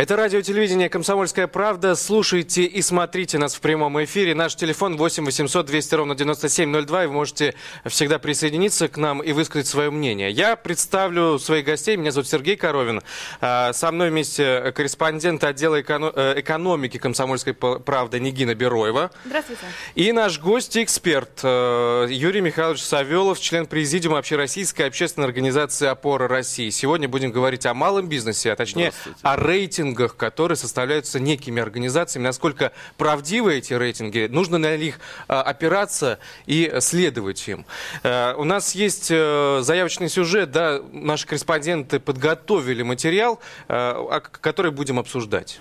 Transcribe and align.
Это 0.00 0.16
радио 0.16 0.40
телевидение 0.40 0.88
«Комсомольская 0.88 1.46
правда». 1.46 1.94
Слушайте 1.94 2.64
и 2.64 2.80
смотрите 2.80 3.36
нас 3.36 3.54
в 3.54 3.60
прямом 3.60 4.02
эфире. 4.02 4.34
Наш 4.34 4.54
телефон 4.54 4.96
8 4.96 5.26
800 5.26 5.66
200 5.66 5.94
ровно 5.94 6.14
9702. 6.14 7.04
И 7.04 7.06
вы 7.06 7.12
можете 7.12 7.54
всегда 7.84 8.18
присоединиться 8.18 8.88
к 8.88 8.96
нам 8.96 9.22
и 9.22 9.32
высказать 9.32 9.66
свое 9.66 9.90
мнение. 9.90 10.30
Я 10.30 10.56
представлю 10.56 11.38
своих 11.38 11.66
гостей. 11.66 11.98
Меня 11.98 12.12
зовут 12.12 12.28
Сергей 12.28 12.56
Коровин. 12.56 13.02
А, 13.42 13.74
со 13.74 13.92
мной 13.92 14.08
вместе 14.08 14.72
корреспондент 14.74 15.44
отдела 15.44 15.76
э, 15.76 16.40
экономики 16.40 16.96
«Комсомольской 16.96 17.52
правды» 17.52 18.20
Нигина 18.20 18.54
Бероева. 18.54 19.10
Здравствуйте. 19.26 19.66
И 19.96 20.12
наш 20.12 20.40
гость 20.40 20.76
и 20.76 20.82
эксперт 20.82 21.40
э, 21.42 22.06
Юрий 22.08 22.40
Михайлович 22.40 22.80
Савелов, 22.80 23.38
член 23.38 23.66
президиума 23.66 24.16
Общероссийской 24.16 24.86
общественной 24.86 25.26
организации 25.26 25.88
«Опора 25.88 26.26
России». 26.26 26.70
Сегодня 26.70 27.06
будем 27.06 27.32
говорить 27.32 27.66
о 27.66 27.74
малом 27.74 28.08
бизнесе, 28.08 28.52
а 28.52 28.56
точнее 28.56 28.94
о 29.20 29.36
рейтинге 29.36 29.89
рейтингах, 29.90 30.16
которые 30.16 30.56
составляются 30.56 31.20
некими 31.20 31.60
организациями. 31.60 32.26
Насколько 32.26 32.72
правдивы 32.96 33.54
эти 33.54 33.74
рейтинги? 33.74 34.28
Нужно 34.30 34.58
на 34.58 34.76
них 34.76 35.00
а, 35.28 35.42
опираться 35.42 36.18
и 36.46 36.72
следовать 36.80 37.46
им. 37.48 37.66
А, 38.02 38.34
у 38.36 38.44
нас 38.44 38.74
есть 38.74 39.10
а, 39.12 39.60
заявочный 39.62 40.08
сюжет, 40.08 40.50
да, 40.50 40.80
наши 40.92 41.26
корреспонденты 41.26 42.00
подготовили 42.00 42.82
материал, 42.82 43.40
а, 43.68 44.20
который 44.20 44.70
будем 44.70 44.98
обсуждать. 44.98 45.60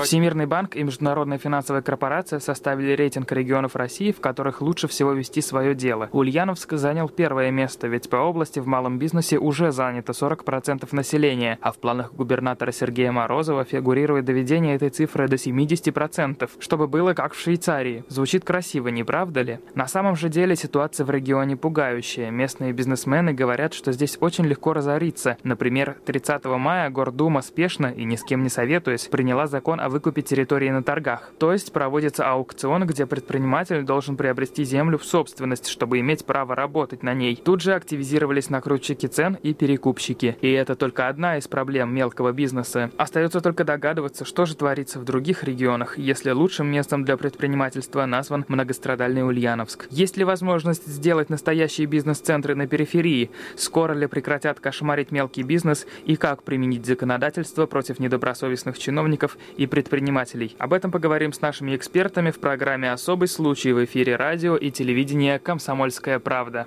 Всемирный 0.00 0.46
банк 0.46 0.74
и 0.74 0.82
Международная 0.82 1.36
финансовая 1.36 1.82
корпорация 1.82 2.38
составили 2.38 2.92
рейтинг 2.92 3.30
регионов 3.30 3.76
России, 3.76 4.10
в 4.10 4.20
которых 4.20 4.62
лучше 4.62 4.88
всего 4.88 5.12
вести 5.12 5.42
свое 5.42 5.74
дело. 5.74 6.08
Ульяновск 6.12 6.72
занял 6.74 7.10
первое 7.10 7.50
место, 7.50 7.88
ведь 7.88 8.08
по 8.08 8.16
области 8.16 8.58
в 8.58 8.66
малом 8.66 8.98
бизнесе 8.98 9.38
уже 9.38 9.70
занято 9.70 10.12
40% 10.12 10.88
населения, 10.92 11.58
а 11.60 11.72
в 11.72 11.78
планах 11.78 12.14
губернатора 12.14 12.72
Сергея 12.72 13.12
Морозова 13.12 13.64
фигурирует 13.64 14.24
доведение 14.24 14.76
этой 14.76 14.88
цифры 14.88 15.28
до 15.28 15.36
70%, 15.36 16.48
чтобы 16.58 16.88
было 16.88 17.12
как 17.12 17.34
в 17.34 17.40
Швейцарии. 17.40 18.04
Звучит 18.08 18.44
красиво, 18.44 18.88
не 18.88 19.04
правда 19.04 19.42
ли? 19.42 19.58
На 19.74 19.86
самом 19.86 20.16
же 20.16 20.30
деле 20.30 20.56
ситуация 20.56 21.04
в 21.04 21.10
регионе 21.10 21.56
пугающая. 21.56 22.30
Местные 22.30 22.72
бизнесмены 22.72 23.34
говорят, 23.34 23.74
что 23.74 23.92
здесь 23.92 24.16
очень 24.20 24.46
легко 24.46 24.72
разориться. 24.72 25.36
Например, 25.42 25.96
30 26.06 26.44
мая 26.46 26.88
Гордума 26.88 27.42
спешно 27.42 27.88
и 27.88 28.04
ни 28.04 28.16
с 28.16 28.22
кем 28.22 28.42
не 28.42 28.48
советуясь 28.48 29.08
приняла 29.08 29.46
закон 29.46 29.81
о 29.82 29.88
выкупе 29.88 30.22
территории 30.22 30.70
на 30.70 30.82
торгах. 30.82 31.32
То 31.38 31.52
есть 31.52 31.72
проводится 31.72 32.28
аукцион, 32.28 32.86
где 32.86 33.04
предприниматель 33.06 33.82
должен 33.82 34.16
приобрести 34.16 34.64
землю 34.64 34.96
в 34.96 35.04
собственность, 35.04 35.66
чтобы 35.66 35.98
иметь 35.98 36.24
право 36.24 36.54
работать 36.54 37.02
на 37.02 37.14
ней. 37.14 37.34
Тут 37.36 37.60
же 37.60 37.74
активизировались 37.74 38.48
накрутчики 38.48 39.06
цен 39.06 39.38
и 39.42 39.54
перекупщики. 39.54 40.36
И 40.40 40.50
это 40.52 40.76
только 40.76 41.08
одна 41.08 41.36
из 41.36 41.48
проблем 41.48 41.92
мелкого 41.92 42.32
бизнеса. 42.32 42.90
Остается 42.96 43.40
только 43.40 43.64
догадываться, 43.64 44.24
что 44.24 44.46
же 44.46 44.54
творится 44.54 45.00
в 45.00 45.04
других 45.04 45.42
регионах, 45.42 45.98
если 45.98 46.30
лучшим 46.30 46.68
местом 46.68 47.04
для 47.04 47.16
предпринимательства 47.16 48.06
назван 48.06 48.44
многострадальный 48.46 49.26
Ульяновск. 49.26 49.88
Есть 49.90 50.16
ли 50.16 50.24
возможность 50.24 50.86
сделать 50.86 51.28
настоящие 51.28 51.88
бизнес-центры 51.88 52.54
на 52.54 52.68
периферии? 52.68 53.30
Скоро 53.56 53.94
ли 53.94 54.06
прекратят 54.06 54.60
кошмарить 54.60 55.10
мелкий 55.10 55.42
бизнес 55.42 55.86
и 56.04 56.14
как 56.16 56.44
применить 56.44 56.86
законодательство 56.86 57.66
против 57.66 57.98
недобросовестных 57.98 58.78
чиновников 58.78 59.36
и 59.56 59.66
предпринимателей. 59.72 60.54
Об 60.58 60.74
этом 60.74 60.90
поговорим 60.90 61.32
с 61.32 61.40
нашими 61.40 61.74
экспертами 61.74 62.30
в 62.30 62.38
программе 62.38 62.92
«Особый 62.92 63.26
случай» 63.26 63.72
в 63.72 63.82
эфире 63.86 64.16
радио 64.16 64.54
и 64.54 64.70
телевидения 64.70 65.38
«Комсомольская 65.38 66.18
правда». 66.18 66.66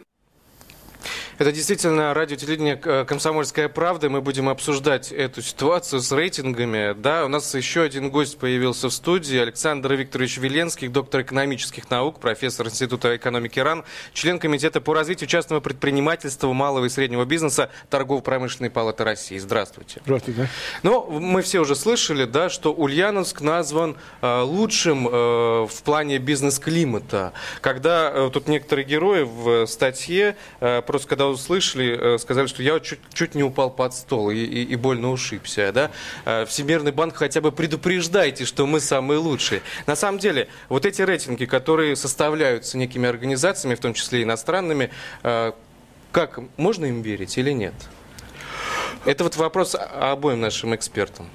Это 1.37 1.51
действительно 1.51 2.13
радио 2.13 2.35
телевидение 2.35 2.79
э, 2.83 3.05
«Комсомольская 3.05 3.69
правда». 3.69 4.09
Мы 4.09 4.21
будем 4.21 4.49
обсуждать 4.49 5.11
эту 5.11 5.41
ситуацию 5.41 6.01
с 6.01 6.11
рейтингами. 6.11 6.93
Да, 6.93 7.25
у 7.25 7.27
нас 7.27 7.53
еще 7.55 7.81
один 7.81 8.09
гость 8.09 8.37
появился 8.37 8.89
в 8.89 8.93
студии. 8.93 9.37
Александр 9.37 9.93
Викторович 9.93 10.37
Веленский, 10.37 10.87
доктор 10.87 11.21
экономических 11.21 11.89
наук, 11.89 12.19
профессор 12.19 12.67
Института 12.67 13.15
экономики 13.15 13.59
РАН, 13.59 13.83
член 14.13 14.39
Комитета 14.39 14.81
по 14.81 14.93
развитию 14.93 15.27
частного 15.27 15.59
предпринимательства, 15.59 16.51
малого 16.53 16.85
и 16.85 16.89
среднего 16.89 17.25
бизнеса 17.25 17.69
Торгово-промышленной 17.89 18.69
палаты 18.69 19.03
России. 19.03 19.37
Здравствуйте. 19.37 20.01
Здравствуйте. 20.05 20.49
Ну, 20.83 21.19
мы 21.19 21.41
все 21.41 21.59
уже 21.59 21.75
слышали, 21.75 22.25
да, 22.25 22.49
что 22.49 22.73
Ульяновск 22.73 23.41
назван 23.41 23.97
э, 24.21 24.41
лучшим 24.41 25.07
э, 25.07 25.11
в 25.11 25.83
плане 25.83 26.17
бизнес-климата. 26.17 27.33
Когда 27.61 28.11
э, 28.13 28.29
тут 28.31 28.47
некоторые 28.47 28.85
герои 28.85 29.23
в 29.23 29.65
статье, 29.67 30.35
э, 30.59 30.81
просто 30.95 31.09
когда 31.09 31.27
услышали, 31.27 32.15
э, 32.15 32.17
сказали, 32.17 32.47
что 32.47 32.63
я 32.63 32.79
чуть, 32.79 32.99
чуть 33.13 33.35
не 33.35 33.43
упал 33.43 33.69
под 33.69 33.93
стол 33.93 34.29
и, 34.29 34.37
и, 34.37 34.63
и 34.63 34.75
больно 34.77 35.11
ушибся. 35.11 35.73
Да? 35.73 35.91
Э, 36.23 36.45
Всемирный 36.45 36.93
банк 36.93 37.17
хотя 37.17 37.41
бы 37.41 37.51
предупреждайте, 37.51 38.45
что 38.45 38.65
мы 38.65 38.79
самые 38.79 39.17
лучшие. 39.17 39.61
На 39.87 39.97
самом 39.97 40.19
деле, 40.19 40.47
вот 40.69 40.85
эти 40.85 41.01
рейтинги, 41.01 41.43
которые 41.43 41.97
составляются 41.97 42.77
некими 42.77 43.09
организациями, 43.09 43.75
в 43.75 43.81
том 43.81 43.93
числе 43.93 44.23
иностранными, 44.23 44.89
э, 45.23 45.51
как, 46.13 46.39
можно 46.55 46.85
им 46.85 47.01
верить 47.01 47.37
или 47.37 47.51
нет? 47.51 47.73
Это 49.03 49.25
вот 49.25 49.35
вопрос 49.35 49.75
обоим 49.75 50.39
нашим 50.39 50.73
экспертам. 50.75 51.29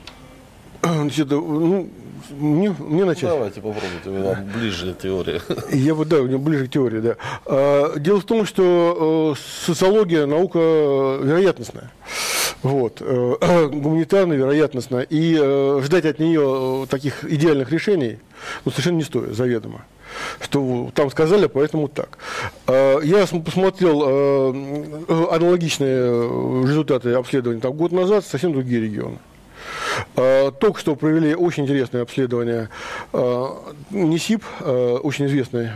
Ну, 0.83 1.91
мне, 2.31 2.75
мне 2.79 3.05
начать? 3.05 3.31
Давайте 3.31 3.61
попробуйте, 3.61 4.11
вам 4.11 4.45
ближе 4.47 4.95
теория. 5.01 5.41
Я 5.71 5.95
бы, 5.95 6.05
да, 6.05 6.23
мне 6.23 6.39
ближе 6.39 6.67
к 6.67 6.71
теории, 6.71 7.01
да. 7.01 7.17
А, 7.47 7.99
дело 7.99 8.21
в 8.21 8.25
том, 8.25 8.47
что 8.47 9.35
э, 9.37 9.41
социология 9.67 10.27
наука 10.27 10.59
вероятностная. 11.23 11.91
Вот, 12.63 12.99
э, 13.01 13.69
гуманитарно 13.73 14.33
вероятностно. 14.35 15.01
И 15.01 15.37
э, 15.41 15.81
ждать 15.83 16.05
от 16.05 16.19
нее 16.19 16.87
таких 16.89 17.25
идеальных 17.25 17.71
решений 17.73 18.19
ну, 18.65 18.71
совершенно 18.71 18.97
не 18.97 19.05
стоит, 19.05 19.35
заведомо 19.35 19.85
что 20.41 20.91
там 20.93 21.09
сказали, 21.09 21.47
поэтому 21.47 21.87
так. 21.87 22.19
А, 22.67 22.99
я 23.01 23.27
посмотрел 23.27 24.03
аналогичные 25.31 26.65
результаты 26.67 27.13
обследования 27.15 27.61
там, 27.61 27.73
год 27.75 27.93
назад, 27.93 28.25
совсем 28.25 28.53
другие 28.53 28.83
регионы. 28.83 29.19
А, 30.17 30.51
только 30.51 30.81
что 30.81 30.97
провели 30.97 31.35
очень 31.35 31.65
интересное 31.65 32.03
обследование 32.03 32.69
а, 33.13 33.73
НИСИП, 33.91 34.45
а, 34.61 34.97
очень 34.97 35.27
известный 35.27 35.71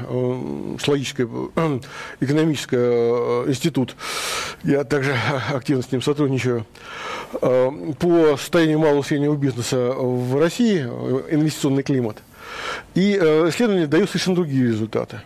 логический 0.86 1.24
экономический 2.20 2.76
институт. 2.76 3.96
Я 4.62 4.84
также 4.84 5.16
активно 5.52 5.82
с 5.82 5.92
ним 5.92 6.02
сотрудничаю. 6.02 6.66
По 7.40 8.36
состоянию 8.38 8.78
малого 8.78 9.00
и 9.00 9.04
среднего 9.04 9.34
бизнеса 9.34 9.92
в 9.92 10.38
России, 10.38 10.82
инвестиционный 11.30 11.82
климат. 11.82 12.18
И 12.94 13.16
исследование 13.16 13.88
дает 13.88 14.08
совершенно 14.08 14.36
другие 14.36 14.68
результаты. 14.68 15.20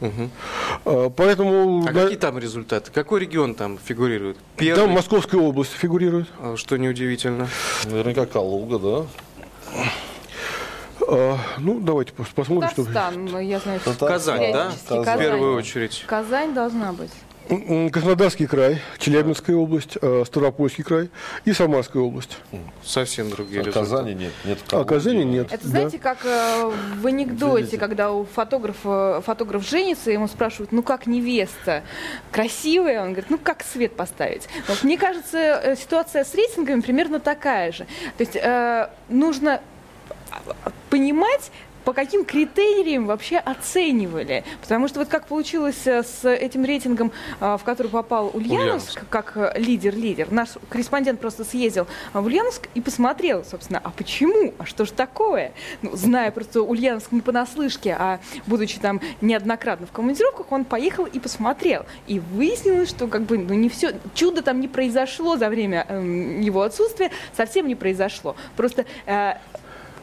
Угу. 0.00 1.10
Поэтому... 1.16 1.84
А 1.86 1.92
какие 1.92 2.16
там 2.16 2.38
результаты? 2.38 2.90
Какой 2.90 3.20
регион 3.20 3.54
там 3.54 3.78
фигурирует? 3.78 4.38
Первый? 4.56 4.80
Там 4.80 4.90
Московская 4.90 5.38
область 5.40 5.72
фигурирует. 5.72 6.28
А, 6.38 6.56
что 6.56 6.76
неудивительно. 6.76 7.48
Наверняка 7.84 8.26
Калуга, 8.26 8.78
да? 8.78 9.06
А, 11.06 11.38
ну, 11.58 11.80
давайте 11.80 12.12
посмотрим, 12.12 12.68
Татарстан, 12.68 13.28
что... 13.28 13.38
я 13.40 13.58
знаю, 13.58 13.80
что... 13.80 14.06
Казань, 14.06 14.52
да? 14.52 14.72
Казань. 14.88 15.16
В 15.16 15.18
первую 15.18 15.56
очередь. 15.56 16.04
Казань 16.06 16.54
должна 16.54 16.92
быть. 16.92 17.12
Краснодарский 17.50 18.46
край, 18.46 18.80
Челябинская 18.98 19.56
область, 19.56 19.98
э, 20.00 20.22
Ставропольский 20.24 20.84
край 20.84 21.10
и 21.44 21.52
Самарская 21.52 22.00
область. 22.00 22.38
Совсем 22.84 23.28
другие 23.30 23.62
а 23.62 23.64
результаты. 23.64 23.90
Казани 23.90 24.14
нет. 24.14 24.32
нет 24.44 24.58
а 24.70 24.84
Казани 24.84 25.24
нет. 25.24 25.48
Это 25.50 25.66
знаете, 25.66 25.98
да. 25.98 26.14
как 26.14 26.24
э, 26.24 26.70
в 27.00 27.06
анекдоте, 27.06 27.64
Извините. 27.64 27.78
когда 27.78 28.12
у 28.12 28.24
фотографа 28.24 29.20
фотограф 29.26 29.68
женится, 29.68 30.12
ему 30.12 30.28
спрашивают, 30.28 30.70
ну 30.70 30.84
как 30.84 31.08
невеста, 31.08 31.82
красивая? 32.30 33.02
Он 33.02 33.08
говорит, 33.12 33.30
ну 33.30 33.38
как 33.38 33.64
свет 33.64 33.96
поставить? 33.96 34.48
Вот, 34.68 34.84
мне 34.84 34.96
кажется, 34.96 35.38
э, 35.38 35.76
ситуация 35.76 36.24
с 36.24 36.32
рейтингами 36.36 36.80
примерно 36.80 37.18
такая 37.18 37.72
же. 37.72 37.84
То 38.16 38.20
есть 38.20 38.36
э, 38.36 38.90
нужно 39.08 39.60
понимать, 40.88 41.50
по 41.84 41.92
каким 41.92 42.24
критериям 42.24 43.06
вообще 43.06 43.38
оценивали? 43.38 44.44
Потому 44.60 44.88
что 44.88 45.00
вот 45.00 45.08
как 45.08 45.26
получилось 45.26 45.86
э, 45.86 46.02
с 46.02 46.28
этим 46.28 46.64
рейтингом, 46.64 47.12
э, 47.40 47.56
в 47.58 47.64
который 47.64 47.88
попал 47.88 48.30
Ульяновск, 48.32 48.60
Ульяновск. 48.60 49.02
как 49.08 49.32
э, 49.36 49.52
лидер-лидер. 49.56 50.30
Наш 50.30 50.50
корреспондент 50.68 51.20
просто 51.20 51.44
съездил 51.44 51.86
в 52.12 52.24
Ульяновск 52.24 52.68
и 52.74 52.80
посмотрел, 52.80 53.44
собственно, 53.44 53.80
а 53.82 53.90
почему? 53.90 54.54
А 54.58 54.66
что 54.66 54.84
же 54.84 54.92
такое? 54.92 55.52
Ну, 55.82 55.96
зная 55.96 56.30
просто 56.30 56.62
Ульяновск 56.62 57.12
не 57.12 57.20
понаслышке, 57.20 57.96
а 57.98 58.20
будучи 58.46 58.78
там 58.78 59.00
неоднократно 59.20 59.86
в 59.86 59.92
командировках, 59.92 60.50
он 60.52 60.64
поехал 60.64 61.04
и 61.04 61.18
посмотрел. 61.18 61.86
И 62.06 62.20
выяснилось, 62.20 62.88
что 62.90 63.06
как 63.06 63.22
бы 63.22 63.38
ну, 63.38 63.54
не 63.54 63.68
все, 63.68 63.92
чудо 64.14 64.42
там 64.42 64.60
не 64.60 64.68
произошло 64.68 65.36
за 65.36 65.48
время 65.48 65.86
э, 65.88 66.40
его 66.40 66.62
отсутствия, 66.62 67.10
совсем 67.36 67.66
не 67.66 67.74
произошло. 67.74 68.36
Просто 68.56 68.84
э, 69.06 69.34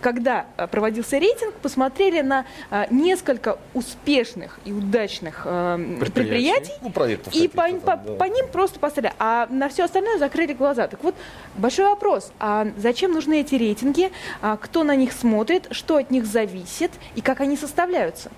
когда 0.01 0.45
э, 0.57 0.67
проводился 0.67 1.17
рейтинг, 1.19 1.53
посмотрели 1.55 2.21
на 2.21 2.45
э, 2.71 2.85
несколько 2.91 3.57
успешных 3.73 4.59
и 4.65 4.71
удачных 4.71 5.41
э, 5.45 5.77
Предприятий. 5.99 6.11
предприятий, 6.13 6.71
Ну, 6.81 6.89
проектов 6.89 7.33
и 7.33 7.47
по, 7.47 7.63
каких-то 7.63 7.81
по- 7.85 7.91
там, 7.97 8.05
да. 8.05 8.13
по 8.13 8.23
ним 8.25 8.47
просто 8.51 8.79
поставили, 8.79 9.13
а 9.19 9.47
на 9.49 9.69
все 9.69 9.83
остальное 9.85 10.17
закрыли 10.17 10.53
глаза. 10.53 10.88
Так 10.88 11.03
вот, 11.03 11.15
большой 11.55 11.85
вопрос, 11.85 12.31
а 12.39 12.67
зачем 12.77 13.11
нужны 13.13 13.41
эти 13.41 13.55
рейтинги, 13.55 14.11
А 14.41 14.57
кто 14.57 14.83
на 14.83 14.95
них 14.95 15.11
смотрит, 15.13 15.67
что 15.71 15.97
от 15.97 16.11
них 16.11 16.25
зависит 16.25 16.91
и 17.15 17.21
как 17.21 17.41
они 17.41 17.57
составляются? 17.57 18.29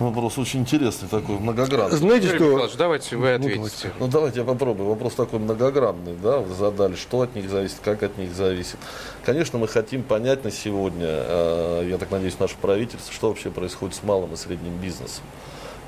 Вопрос 0.00 0.38
очень 0.38 0.60
интересный 0.60 1.08
такой, 1.10 1.38
многогранный. 1.38 1.94
Знаете, 1.94 2.28
Юрий 2.28 2.38
что... 2.38 2.76
Давайте 2.78 3.16
вы 3.16 3.36
Ну, 3.36 3.46
ответите. 3.46 3.92
Ну 3.98 4.08
давайте 4.08 4.40
я 4.40 4.46
попробую. 4.46 4.88
Вопрос 4.88 5.12
такой 5.12 5.40
многогранный, 5.40 6.16
да, 6.22 6.38
вы 6.38 6.54
задали, 6.54 6.94
что 6.94 7.20
от 7.20 7.34
них 7.34 7.50
зависит, 7.50 7.76
как 7.84 8.02
от 8.02 8.16
них 8.16 8.32
зависит. 8.32 8.78
Конечно, 9.26 9.58
мы 9.58 9.68
хотим 9.68 10.02
понять 10.02 10.42
на 10.42 10.50
сегодня, 10.50 11.06
э, 11.06 11.86
я 11.90 11.98
так 11.98 12.10
надеюсь, 12.10 12.38
наше 12.38 12.56
правительство, 12.56 13.12
что 13.12 13.28
вообще 13.28 13.50
происходит 13.50 13.94
с 13.94 14.02
малым 14.02 14.32
и 14.32 14.36
средним 14.36 14.74
бизнесом. 14.78 15.22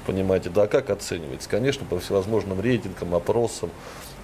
Понимаете, 0.07 0.51
да, 0.51 0.67
как 0.67 0.91
оценивается? 0.91 1.49
Конечно, 1.49 1.87
по 1.87 1.99
всевозможным 1.99 2.61
рейтингам, 2.61 3.15
опросам. 3.15 3.71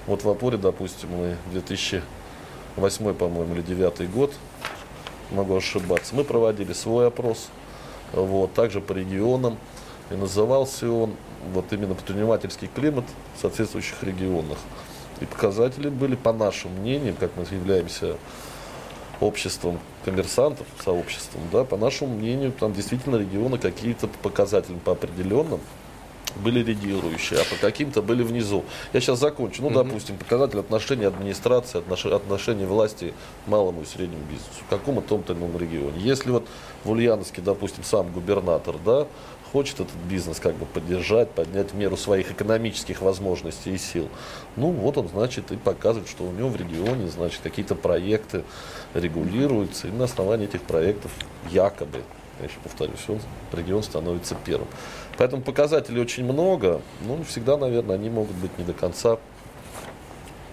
Вот 0.07 0.23
в 0.23 0.29
опоре, 0.29 0.59
допустим, 0.59 1.09
мы 1.17 1.37
2008, 1.53 3.15
по-моему, 3.15 3.55
или 3.55 3.63
2009 3.63 4.11
год, 4.11 4.35
могу 5.31 5.57
ошибаться, 5.57 6.15
мы 6.15 6.25
проводили 6.25 6.75
свой 6.75 7.07
опрос, 7.07 7.49
вот, 8.13 8.53
также 8.53 8.83
по 8.83 8.93
регионам. 8.93 9.57
И 10.11 10.15
назывался 10.15 10.91
он 10.91 11.15
вот 11.53 11.73
именно 11.73 11.95
предпринимательский 11.95 12.69
климат 12.69 13.05
в 13.37 13.41
соответствующих 13.41 14.03
регионах. 14.03 14.59
И 15.21 15.27
показатели 15.27 15.89
были, 15.89 16.15
по 16.15 16.33
нашим 16.33 16.73
мнениям, 16.73 17.17
как 17.19 17.33
мы 17.37 17.45
являемся 17.51 18.17
обществом 19.21 19.81
коммерсантов, 20.05 20.67
сообществом, 20.85 21.43
да, 21.53 21.65
по 21.65 21.77
нашему 21.77 22.15
мнению, 22.15 22.53
там 22.53 22.73
действительно 22.73 23.17
регионы 23.17 23.59
какие-то 23.59 24.07
по 24.07 24.19
показателям 24.19 24.79
по 24.81 24.93
определенным 24.93 25.61
были 26.37 26.63
лидирующие, 26.63 27.41
а 27.41 27.45
по 27.45 27.57
каким-то 27.61 28.03
были 28.03 28.23
внизу. 28.23 28.65
Я 28.93 29.01
сейчас 29.01 29.19
закончу. 29.19 29.63
Ну, 29.63 29.71
допустим, 29.71 30.17
показатель 30.17 30.61
отношения 30.61 31.09
администрации, 31.09 31.81
отнош- 31.81 32.15
отношения 32.15 32.67
власти 32.67 33.13
к 33.45 33.49
малому 33.49 33.83
и 33.83 33.85
среднему 33.85 34.23
бизнесу. 34.25 34.63
В 34.67 34.71
каком 34.71 35.01
и 35.01 35.03
том 35.03 35.23
то 35.23 35.33
ином 35.33 35.57
регионе. 35.59 35.99
Если 35.99 36.31
вот 36.31 36.47
в 36.85 36.91
Ульяновске, 36.91 37.41
допустим, 37.41 37.83
сам 37.83 38.13
губернатор, 38.13 38.77
да, 38.85 39.07
хочет 39.53 39.81
этот 39.81 39.95
бизнес 40.09 40.41
как 40.41 40.55
бы 40.55 40.67
поддержать, 40.67 41.31
поднять 41.31 41.73
в 41.73 41.75
меру 41.75 41.97
своих 41.97 42.31
экономических 42.33 43.03
возможностей 43.03 43.75
и 43.75 43.79
сил, 43.79 44.09
ну, 44.57 44.71
вот 44.71 44.99
он, 44.99 45.09
значит, 45.09 45.51
и 45.53 45.57
показывает, 45.57 46.09
что 46.09 46.25
у 46.25 46.33
него 46.33 46.49
в 46.49 46.57
регионе, 46.57 47.09
значит, 47.09 47.41
какие-то 47.43 47.75
проекты 47.75 48.45
регулируются, 48.95 49.89
и 49.89 49.91
на 49.91 50.05
основании 50.05 50.47
этих 50.47 50.63
проектов 50.63 51.11
якобы 51.51 52.03
я 52.41 52.47
еще 52.47 52.59
повторюсь, 52.63 53.01
он, 53.09 53.19
регион 53.53 53.83
становится 53.83 54.37
первым. 54.45 54.69
Поэтому 55.17 55.43
показателей 55.43 56.01
очень 56.01 56.25
много, 56.25 56.81
но 57.05 57.23
всегда, 57.25 57.57
наверное, 57.57 57.97
они 57.97 58.11
могут 58.11 58.37
быть 58.37 58.57
не 58.59 58.65
до 58.65 58.73
конца 58.73 59.19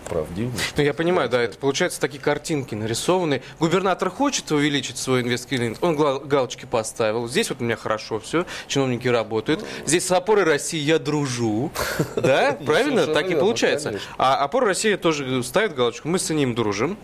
правдивыми. 0.10 0.54
Ну, 0.78 0.84
я 0.84 0.94
понимаю, 0.94 1.30
да, 1.30 1.42
это 1.42 1.58
получается 1.58 2.00
такие 2.00 2.22
картинки 2.22 2.76
нарисованные. 2.76 3.42
Губернатор 3.60 4.10
хочет 4.10 4.52
увеличить 4.52 4.98
свой 4.98 5.22
инвестклимат, 5.22 5.78
он 5.82 5.96
галочки 5.96 6.66
поставил. 6.66 7.28
Здесь 7.28 7.50
вот 7.50 7.62
у 7.62 7.64
меня 7.64 7.76
хорошо 7.76 8.20
все, 8.20 8.46
чиновники 8.68 9.08
работают. 9.08 9.66
Здесь 9.86 10.06
с 10.06 10.12
опорой 10.12 10.44
России 10.44 10.80
я 10.80 11.00
дружу. 11.00 11.72
Да, 12.16 12.58
правильно? 12.66 13.08
Так 13.08 13.30
и 13.30 13.36
получается. 13.36 14.00
А 14.18 14.38
опора 14.38 14.68
России 14.68 14.96
тоже 14.96 15.44
ставит 15.44 15.76
галочку, 15.76 16.08
мы 16.08 16.20
с 16.20 16.30
ним 16.30 16.56
дружим. 16.56 16.98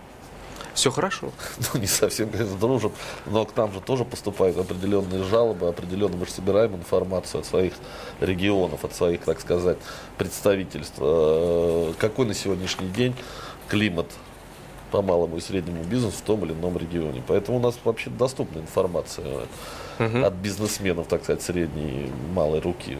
Все 0.73 0.91
хорошо. 0.91 1.31
ну, 1.73 1.79
не 1.79 1.87
совсем, 1.87 2.29
конечно, 2.29 2.57
дружат, 2.57 2.91
но 3.25 3.45
к 3.45 3.55
нам 3.55 3.73
же 3.73 3.81
тоже 3.81 4.05
поступают 4.05 4.57
определенные 4.57 5.23
жалобы, 5.23 5.67
определенно 5.67 6.15
мы 6.15 6.25
же 6.25 6.31
собираем 6.31 6.75
информацию 6.75 7.41
от 7.41 7.45
своих 7.45 7.73
регионов, 8.19 8.85
от 8.85 8.95
своих, 8.95 9.21
так 9.21 9.39
сказать, 9.41 9.77
представительств. 10.17 10.97
Э, 10.99 11.93
Какой 11.97 12.25
на 12.25 12.33
сегодняшний 12.33 12.87
день 12.89 13.15
климат 13.67 14.07
по 14.91 15.01
малому 15.01 15.37
и 15.37 15.39
среднему 15.39 15.83
бизнесу 15.83 16.17
в 16.17 16.21
том 16.21 16.43
или 16.45 16.51
ином 16.51 16.77
регионе. 16.77 17.23
Поэтому 17.25 17.57
у 17.57 17.61
нас 17.61 17.77
вообще 17.83 18.09
доступна 18.09 18.59
информация 18.59 19.47
от 20.01 20.33
бизнесменов, 20.33 21.07
так 21.07 21.23
сказать, 21.23 21.41
средней 21.41 22.11
малой 22.33 22.59
руки. 22.59 22.97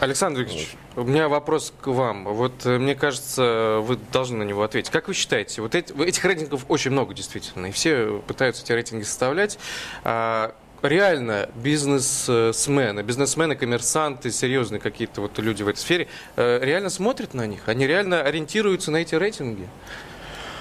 Александр 0.00 0.40
Викторович, 0.40 0.76
у 0.96 1.02
меня 1.04 1.28
вопрос 1.28 1.72
к 1.80 1.86
вам. 1.86 2.24
Вот 2.24 2.66
э, 2.66 2.78
мне 2.78 2.94
кажется, 2.94 3.78
вы 3.82 3.98
должны 4.12 4.38
на 4.38 4.42
него 4.42 4.62
ответить. 4.62 4.90
Как 4.90 5.08
вы 5.08 5.14
считаете, 5.14 5.62
вот 5.62 5.74
эти- 5.74 5.92
этих 6.04 6.24
рейтингов 6.24 6.64
очень 6.68 6.90
много 6.90 7.14
действительно, 7.14 7.66
и 7.66 7.70
все 7.70 8.22
пытаются 8.26 8.62
эти 8.64 8.72
рейтинги 8.72 9.04
составлять. 9.04 9.58
А, 10.04 10.54
Реально 10.82 11.48
бизнесмены, 11.54 13.02
бизнесмены, 13.02 13.54
коммерсанты, 13.54 14.32
серьезные 14.32 14.80
какие-то 14.80 15.20
вот 15.20 15.38
люди 15.38 15.62
в 15.62 15.68
этой 15.68 15.78
сфере, 15.78 16.08
э, 16.34 16.58
реально 16.60 16.90
смотрят 16.90 17.34
на 17.34 17.46
них? 17.46 17.68
Они 17.68 17.86
реально 17.86 18.22
ориентируются 18.22 18.90
на 18.90 18.96
эти 18.96 19.14
рейтинги? 19.14 19.68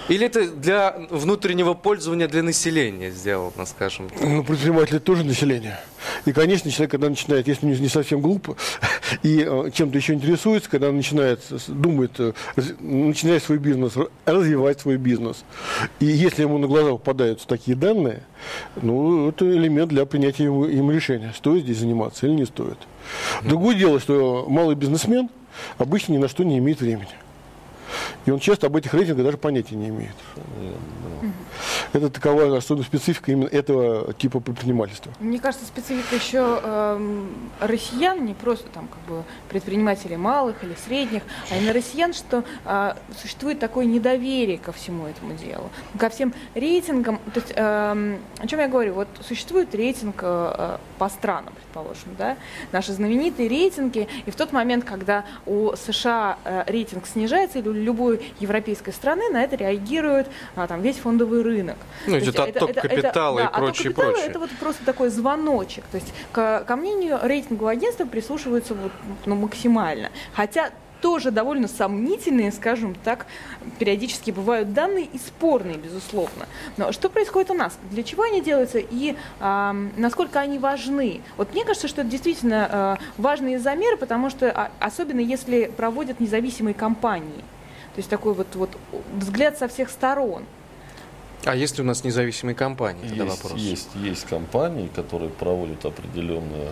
Или 0.09 0.25
это 0.25 0.50
для 0.50 0.95
внутреннего 1.09 1.74
пользования 1.74 2.27
для 2.27 2.44
населения 2.44 3.12
сделано, 3.12 3.65
скажем? 3.65 4.09
так? 4.09 4.21
Ну, 4.21 4.44
предприниматели 4.44 5.00
тоже 5.00 5.24
население. 5.24 5.80
И, 6.25 6.33
конечно, 6.33 6.69
человек, 6.71 6.92
когда 6.92 7.09
начинает, 7.09 7.48
если 7.48 7.65
не, 7.65 7.88
совсем 7.88 8.21
глуп, 8.21 8.57
и 9.24 9.45
э, 9.48 9.71
чем-то 9.74 9.98
еще 9.98 10.13
интересуется, 10.13 10.69
когда 10.69 10.92
начинает, 10.92 11.42
думает, 11.68 12.12
э, 12.19 12.33
начинает 12.80 13.44
свой 13.44 13.57
бизнес, 13.57 13.94
развивать 14.25 14.81
свой 14.81 14.98
бизнес. 14.98 15.45
И 16.00 16.06
если 16.06 16.42
ему 16.42 16.57
на 16.57 16.68
глаза 16.68 16.92
попадаются 16.92 17.47
такие 17.47 17.77
данные, 17.77 18.24
ну, 18.81 19.30
это 19.30 19.45
элемент 19.45 19.89
для 19.89 20.06
принятия 20.06 20.45
ему, 20.45 20.65
им 20.65 20.92
решения, 20.92 21.33
стоит 21.36 21.63
здесь 21.63 21.77
заниматься 21.77 22.25
или 22.25 22.33
не 22.33 22.45
стоит. 22.45 22.77
Другое 23.44 23.75
дело, 23.75 24.00
что 24.00 24.45
малый 24.47 24.75
бизнесмен 24.75 25.30
обычно 25.77 26.13
ни 26.13 26.18
на 26.18 26.27
что 26.27 26.44
не 26.44 26.57
имеет 26.57 26.81
времени. 26.81 27.07
И 28.25 28.31
он 28.31 28.39
часто 28.39 28.68
об 28.68 28.75
этих 28.75 28.94
рейтингах 28.94 29.25
даже 29.25 29.38
понятия 29.38 29.75
не 29.75 29.89
имеет. 29.89 30.15
Это 31.94 32.09
такова 32.09 32.57
особенно 32.57 32.85
специфика 32.85 33.31
именно 33.31 33.47
этого 33.47 34.13
типа 34.13 34.39
предпринимательства. 34.39 35.12
Мне 35.19 35.39
кажется, 35.39 35.65
специфика 35.65 36.15
еще 36.15 36.59
эм, 36.63 37.29
россиян, 37.59 38.23
не 38.23 38.33
просто 38.33 38.68
там 38.69 38.88
как 38.88 39.00
бы 39.03 39.23
предпринимателей 39.50 40.18
малых 40.18 40.63
или 40.63 40.75
средних, 40.85 41.23
а 41.50 41.57
именно 41.57 41.73
россиян, 41.73 42.13
что 42.13 42.44
а, 42.65 42.97
существует 43.19 43.59
такое 43.59 43.85
недоверие 43.85 44.57
ко 44.57 44.71
всему 44.71 45.07
этому 45.07 45.33
делу, 45.33 45.69
ко 45.97 46.09
всем 46.09 46.33
рейтингам. 46.56 47.19
То 47.33 47.39
есть, 47.39 47.53
эм, 47.56 48.19
о 48.38 48.47
чем 48.47 48.59
я 48.59 48.68
говорю? 48.68 48.94
Вот 48.94 49.07
существует 49.21 49.73
рейтинг 49.75 50.19
э, 50.21 50.56
э, 50.57 50.77
по 50.97 51.09
странам, 51.09 51.53
предположим, 51.71 52.15
да, 52.18 52.37
наши 52.71 52.92
знаменитые 52.92 53.47
рейтинги, 53.47 54.07
и 54.25 54.31
в 54.31 54.35
тот 54.35 54.51
момент, 54.51 54.83
когда 54.83 55.25
у 55.45 55.73
США 55.75 56.37
э, 56.44 56.63
рейтинг 56.68 57.07
снижается 57.07 57.59
или 57.59 57.69
у 57.69 57.73
любой 57.73 58.33
европейской 58.40 58.92
страны, 58.92 59.30
на 59.30 59.42
это 59.44 59.56
реагирует 59.56 60.28
а, 60.56 60.68
там 60.68 60.81
весь 60.81 60.97
фондовый 60.97 61.42
рынок. 61.42 61.78
Ну, 62.07 62.18
идет 62.19 62.35
есть 62.35 62.57
отток 62.57 62.73
капитала 62.73 63.40
и 63.40 63.44
да, 63.44 63.47
отток 63.47 63.59
прочее, 63.59 63.94
прочее. 63.94 64.25
Это 64.25 64.40
вот 64.40 64.49
просто 64.59 64.85
такой 64.85 65.09
звоночек. 65.09 65.85
То 65.92 65.97
есть 65.97 66.13
ко, 66.31 66.63
ко 66.68 66.75
мнению 66.75 67.19
рейтингового 67.21 67.71
агентства 67.71 68.06
прислушиваются 68.06 68.73
вот, 68.73 68.92
ну, 69.25 69.35
максимально. 69.35 70.11
Хотя 70.33 70.71
тоже 71.02 71.31
довольно 71.31 71.68
сомнительные, 71.68 72.52
скажем 72.52 72.96
так, 72.96 73.26
периодически 73.80 74.31
бывают 74.31 74.74
данные 74.74 75.06
и 75.06 75.18
спорные, 75.18 75.78
безусловно. 75.78 76.48
Но 76.78 76.92
что 76.92 77.10
происходит 77.10 77.52
у 77.52 77.56
нас? 77.56 77.78
Для 77.90 78.04
чего 78.04 78.24
они 78.24 78.42
делаются 78.42 78.80
и 78.80 79.16
ам, 79.40 79.92
насколько 79.98 80.40
они 80.40 80.60
важны? 80.60 81.22
Вот 81.38 81.54
мне 81.54 81.66
кажется, 81.66 81.88
что 81.88 82.02
это 82.02 82.10
действительно 82.10 82.70
а, 82.72 82.98
важные 83.18 83.60
замеры, 83.60 83.98
потому 83.98 84.30
что 84.30 84.52
а, 84.52 84.72
особенно 84.80 85.20
если 85.20 85.66
проводят 85.76 86.20
независимые 86.20 86.74
компании. 86.74 87.44
То 87.96 87.98
есть 87.98 88.10
такой 88.10 88.34
вот, 88.34 88.48
вот 88.56 88.70
взгляд 89.14 89.58
со 89.58 89.68
всех 89.68 89.90
сторон. 89.90 90.46
А 91.44 91.56
если 91.56 91.81
у 91.81 91.86
нас 91.86 92.04
независимые 92.04 92.56
компании? 92.56 93.04
Есть, 93.04 93.44
вопрос. 93.44 93.60
есть, 93.60 93.90
есть 93.96 94.26
компании, 94.26 94.88
которые 94.96 95.31
проводят 95.31 95.84
определенные 95.86 96.72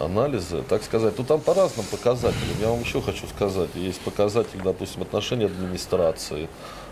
анализы, 0.00 0.62
так 0.68 0.82
сказать. 0.82 1.14
Ну, 1.18 1.24
там 1.24 1.40
по 1.40 1.54
разным 1.54 1.86
показателям. 1.86 2.56
Я 2.60 2.68
вам 2.68 2.80
еще 2.80 3.00
хочу 3.00 3.26
сказать. 3.26 3.70
Есть 3.74 4.00
показатель, 4.00 4.60
допустим, 4.62 5.02
отношения 5.02 5.46
администрации, 5.46 6.48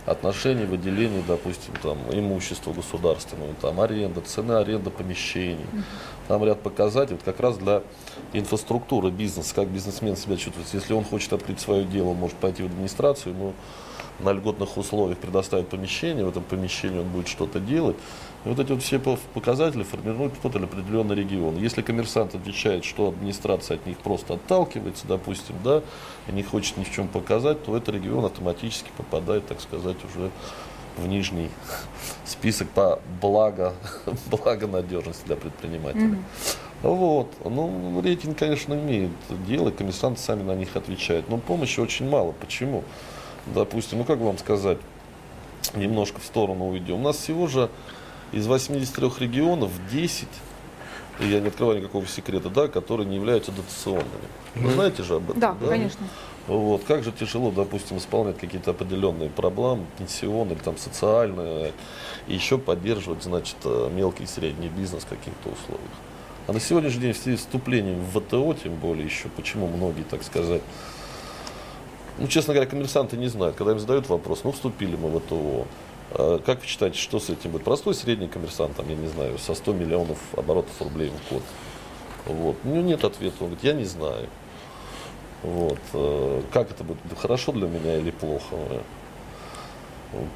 отношения 0.07 0.65
выделения, 0.65 1.23
допустим, 1.27 1.75
там, 1.83 1.99
имущества 2.13 2.73
государственного, 2.73 3.55
там, 3.55 3.81
аренда, 3.81 4.21
цены 4.21 4.53
аренды 4.53 4.91
помещений. 4.91 5.67
Там 6.29 6.45
ряд 6.45 6.61
показателей, 6.63 7.19
как 7.25 7.41
раз 7.41 7.59
для 7.59 7.83
инфраструктуры 8.33 9.11
бизнеса, 9.11 9.55
как 9.55 9.69
бизнесмен 9.69 10.17
себя 10.17 10.37
чувствует. 10.37 10.67
Если 10.73 10.95
он 10.95 11.05
хочет 11.05 11.33
открыть 11.33 11.61
свое 11.61 11.85
дело, 11.85 12.09
он 12.09 12.17
может 12.17 12.37
пойти 12.37 12.63
в 12.63 12.67
администрацию, 12.67 13.35
ему 13.35 13.53
на 14.21 14.33
льготных 14.33 14.77
условиях 14.77 15.19
предоставят 15.19 15.69
помещение, 15.69 16.25
в 16.25 16.29
этом 16.29 16.45
помещении 16.45 17.01
он 17.01 17.09
будет 17.09 17.29
что-то 17.29 17.59
делать. 17.61 17.97
И 18.45 18.49
вот 18.49 18.59
эти 18.59 18.73
вот 18.73 18.83
все 18.83 18.99
по- 18.99 19.19
показатели 19.33 19.83
формируют 19.83 20.35
тот 20.43 20.55
или 20.57 20.65
определенный 20.65 21.15
регион. 21.15 21.57
Если 21.57 21.83
коммерсант 21.83 22.35
отвечает, 22.35 22.85
что 22.85 23.09
администрация 23.09 23.77
от 23.77 23.87
них 23.87 23.99
просто 23.99 24.35
отталкивается, 24.35 25.07
допустим, 25.07 25.55
да, 25.65 25.83
и 26.29 26.33
не 26.33 26.43
хочет 26.43 26.77
ни 26.77 26.85
в 26.85 26.93
чем 26.93 27.09
показать, 27.09 27.65
то 27.65 27.77
этот 27.77 27.95
регион 27.95 28.25
автоматически 28.25 28.91
попадает, 28.97 29.47
так 29.47 29.61
сказать, 29.61 29.97
уже 30.05 30.31
в 30.99 31.07
нижний 31.07 31.49
список 32.27 32.69
по 32.71 33.01
благо, 33.21 33.73
благонадежности 34.31 35.25
для 35.27 35.37
предпринимателя. 35.37 36.03
Mm-hmm. 36.03 36.65
Вот. 36.83 37.29
Ну, 37.43 38.03
рейтинг, 38.03 38.39
конечно, 38.39 38.75
имеет 38.75 39.11
дело, 39.47 39.71
комиссанты 39.71 40.21
сами 40.21 40.43
на 40.43 40.55
них 40.55 40.77
отвечают. 40.77 41.31
Но 41.31 41.39
помощи 41.39 41.81
очень 41.81 42.07
мало. 42.07 42.33
Почему? 42.33 42.85
Допустим, 43.47 43.99
ну 43.99 44.05
как 44.05 44.19
вам 44.19 44.37
сказать, 44.37 44.79
немножко 45.75 46.21
в 46.21 46.25
сторону 46.25 46.69
уйдем. 46.69 46.97
У 46.97 47.03
нас 47.03 47.17
всего 47.17 47.47
же 47.47 47.71
из 48.35 48.47
83 48.47 49.11
регионов 49.21 49.71
10 49.91 50.29
и 51.21 51.29
я 51.29 51.39
не 51.39 51.47
открываю 51.47 51.79
никакого 51.79 52.07
секрета, 52.07 52.51
да, 52.51 52.67
которые 52.67 53.07
не 53.07 53.17
являются 53.17 53.53
дотационными. 53.53 54.05
Вы 54.57 54.73
знаете 54.73 55.05
же 55.05 55.15
об 55.17 55.31
этом? 55.31 55.39
Да, 55.39 55.57
да? 55.61 55.69
конечно. 55.69 56.05
Вот. 56.49 56.83
Как 56.85 57.05
же 57.05 57.13
тяжело, 57.13 57.53
допустим, 57.53 57.99
исполнять 57.99 58.37
какие-то 58.37 58.73
определенные 58.73 59.31
проблемы, 59.31 59.87
пенсионные, 59.97 60.57
там, 60.57 60.77
социальные, 60.77 61.73
и 62.27 62.35
еще 62.35 62.59
поддерживать, 62.59 63.23
значит, 63.23 63.57
э, 63.65 63.91
мелкий 63.95 64.25
и 64.25 64.27
средний 64.27 64.69
бизнес 64.69 65.05
в 65.05 65.09
каких-то 65.09 65.51
условиях. 65.51 65.91
А 66.49 66.53
на 66.53 66.59
сегодняшний 66.59 67.01
день 67.01 67.13
в 67.13 67.17
связи 67.17 67.37
с 67.37 67.41
вступлением 67.41 68.01
в 68.05 68.21
ВТО, 68.21 68.55
тем 68.55 68.75
более 68.75 69.05
еще, 69.05 69.29
почему 69.29 69.69
многие, 69.69 70.03
так 70.03 70.25
сказать, 70.25 70.63
ну, 72.19 72.27
честно 72.27 72.55
говоря, 72.55 72.69
коммерсанты 72.69 73.17
не 73.17 73.29
знают, 73.29 73.57
когда 73.57 73.73
им 73.73 73.79
задают 73.79 74.09
вопрос, 74.09 74.41
ну, 74.43 74.51
вступили 74.51 74.97
мы 74.97 75.11
в 75.11 75.21
ВТО, 75.21 75.67
как 76.15 76.61
вы 76.61 76.67
считаете, 76.67 76.99
что 76.99 77.19
с 77.19 77.29
этим 77.29 77.51
будет? 77.51 77.65
Простой 77.65 77.95
средний 77.95 78.29
коммерсант, 78.29 78.77
там, 78.77 78.89
я 78.89 78.95
не 78.95 79.09
знаю, 79.09 79.39
со 79.39 79.55
100 79.55 79.73
миллионов 79.73 80.19
оборотов 80.37 80.81
рублей 80.81 81.11
в 81.11 81.33
год. 81.33 81.43
Вот. 82.27 82.57
У 82.65 82.69
него 82.69 82.83
нет 82.83 83.05
ответа, 83.05 83.37
он 83.41 83.47
говорит, 83.49 83.65
я 83.65 83.73
не 83.73 83.85
знаю. 83.85 84.29
Вот. 85.43 85.79
Э, 85.93 86.43
как 86.53 86.71
это 86.71 86.85
будет? 86.85 86.99
Хорошо 87.19 87.53
для 87.53 87.67
меня 87.67 87.97
или 87.99 88.11
плохо? 88.11 88.57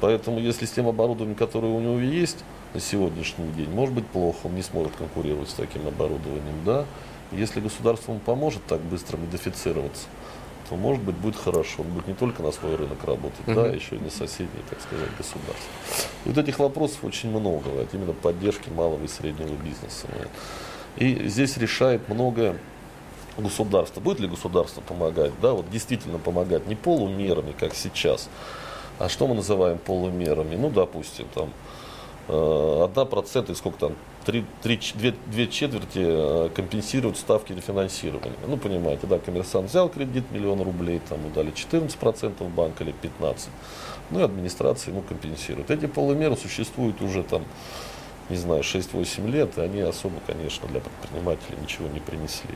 Поэтому, 0.01 0.39
если 0.39 0.65
с 0.65 0.71
тем 0.71 0.87
оборудованием, 0.87 1.35
которое 1.35 1.71
у 1.71 1.79
него 1.79 1.99
есть 1.99 2.43
на 2.73 2.79
сегодняшний 2.79 3.49
день, 3.53 3.69
может 3.69 3.95
быть 3.95 4.05
плохо, 4.07 4.37
он 4.43 4.55
не 4.55 4.61
сможет 4.61 4.95
конкурировать 4.95 5.49
с 5.49 5.53
таким 5.53 5.87
оборудованием, 5.87 6.63
да. 6.65 6.85
Если 7.31 7.59
государство 7.59 8.11
ему 8.11 8.21
поможет 8.21 8.65
так 8.65 8.81
быстро 8.81 9.17
модифицироваться, 9.17 10.07
то, 10.69 10.75
может 10.75 11.03
быть, 11.03 11.15
будет 11.15 11.35
хорошо. 11.35 11.81
Он 11.81 11.87
будет 11.87 12.07
не 12.07 12.13
только 12.13 12.43
на 12.43 12.51
свой 12.51 12.75
рынок 12.75 13.03
работать, 13.03 13.39
uh-huh. 13.47 13.55
да, 13.55 13.67
еще 13.67 13.95
и 13.95 13.99
на 13.99 14.09
соседние, 14.09 14.63
так 14.69 14.79
сказать, 14.81 15.09
государства. 15.17 15.71
И 16.25 16.29
вот 16.29 16.37
этих 16.37 16.59
вопросов 16.59 17.03
очень 17.03 17.29
много, 17.29 17.67
вот, 17.67 17.87
именно 17.93 18.13
поддержки 18.13 18.69
малого 18.69 19.03
и 19.03 19.07
среднего 19.07 19.55
бизнеса. 19.55 20.07
И 20.97 21.27
здесь 21.27 21.57
решает 21.57 22.07
многое 22.09 22.57
государство. 23.37 23.99
Будет 23.99 24.19
ли 24.19 24.27
государство 24.27 24.81
помогать? 24.81 25.31
Да, 25.41 25.53
вот 25.53 25.69
действительно 25.69 26.19
помогать 26.19 26.67
не 26.67 26.75
полумерами, 26.75 27.53
как 27.57 27.73
сейчас, 27.73 28.29
а 28.99 29.09
что 29.09 29.27
мы 29.27 29.35
называем 29.35 29.77
полумерами? 29.77 30.55
Ну, 30.55 30.69
допустим, 30.69 31.27
там, 31.33 31.51
одна 32.29 33.05
процента, 33.05 33.51
и 33.51 33.55
сколько 33.55 33.79
там, 33.79 33.95
три, 34.25 34.45
три, 34.61 34.79
две, 34.95 35.15
две 35.27 35.47
четверти 35.47 35.99
э, 36.03 36.49
компенсируют 36.53 37.17
ставки 37.17 37.53
рефинансирования. 37.53 38.37
Ну, 38.47 38.57
понимаете, 38.57 39.07
да, 39.07 39.17
коммерсант 39.17 39.69
взял 39.69 39.89
кредит 39.89 40.25
миллион 40.31 40.61
рублей, 40.61 41.01
там 41.09 41.19
дали 41.33 41.51
14% 41.51 42.47
банк 42.49 42.79
или 42.81 42.93
15%. 43.19 43.49
Ну 44.11 44.19
и 44.19 44.23
администрация 44.23 44.91
ему 44.91 45.01
компенсирует. 45.01 45.71
Эти 45.71 45.87
полумеры 45.87 46.35
существуют 46.35 47.01
уже 47.01 47.23
там, 47.23 47.43
не 48.29 48.37
знаю, 48.37 48.61
6-8 48.61 49.29
лет, 49.29 49.57
и 49.57 49.61
они 49.61 49.81
особо, 49.81 50.15
конечно, 50.27 50.67
для 50.67 50.81
предпринимателей 50.81 51.57
ничего 51.61 51.87
не 51.87 51.99
принесли. 51.99 52.55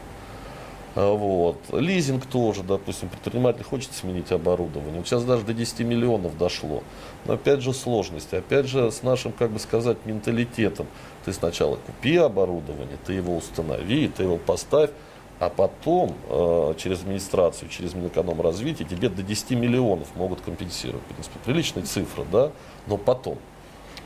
А, 0.95 1.13
вот. 1.13 1.57
Лизинг 1.71 2.25
тоже, 2.25 2.63
допустим, 2.63 3.09
предприниматель 3.09 3.63
хочет 3.63 3.93
сменить 3.93 4.31
оборудование. 4.31 4.97
Вот 4.97 5.07
сейчас 5.07 5.23
даже 5.23 5.43
до 5.43 5.53
10 5.53 5.79
миллионов 5.81 6.37
дошло. 6.37 6.83
Но 7.25 7.33
опять 7.33 7.61
же 7.61 7.73
сложность, 7.73 8.33
опять 8.33 8.67
же 8.67 8.91
с 8.91 9.01
нашим, 9.03 9.31
как 9.31 9.51
бы 9.51 9.59
сказать, 9.59 9.97
менталитетом. 10.05 10.87
Ты 11.25 11.33
сначала 11.33 11.77
купи 11.77 12.17
оборудование, 12.17 12.97
ты 13.05 13.13
его 13.13 13.37
установи, 13.37 14.07
ты 14.07 14.23
его 14.23 14.37
поставь, 14.37 14.91
а 15.39 15.49
потом 15.49 16.15
э, 16.29 16.73
через 16.77 17.01
администрацию, 17.01 17.69
через 17.69 17.95
Минэкономразвитие 17.95 18.87
тебе 18.87 19.09
до 19.09 19.23
10 19.23 19.51
миллионов 19.51 20.15
могут 20.15 20.41
компенсировать. 20.41 21.03
В 21.03 21.13
принципе, 21.13 21.39
приличная 21.43 21.83
цифра, 21.83 22.23
да, 22.31 22.51
но 22.87 22.97
потом. 22.97 23.37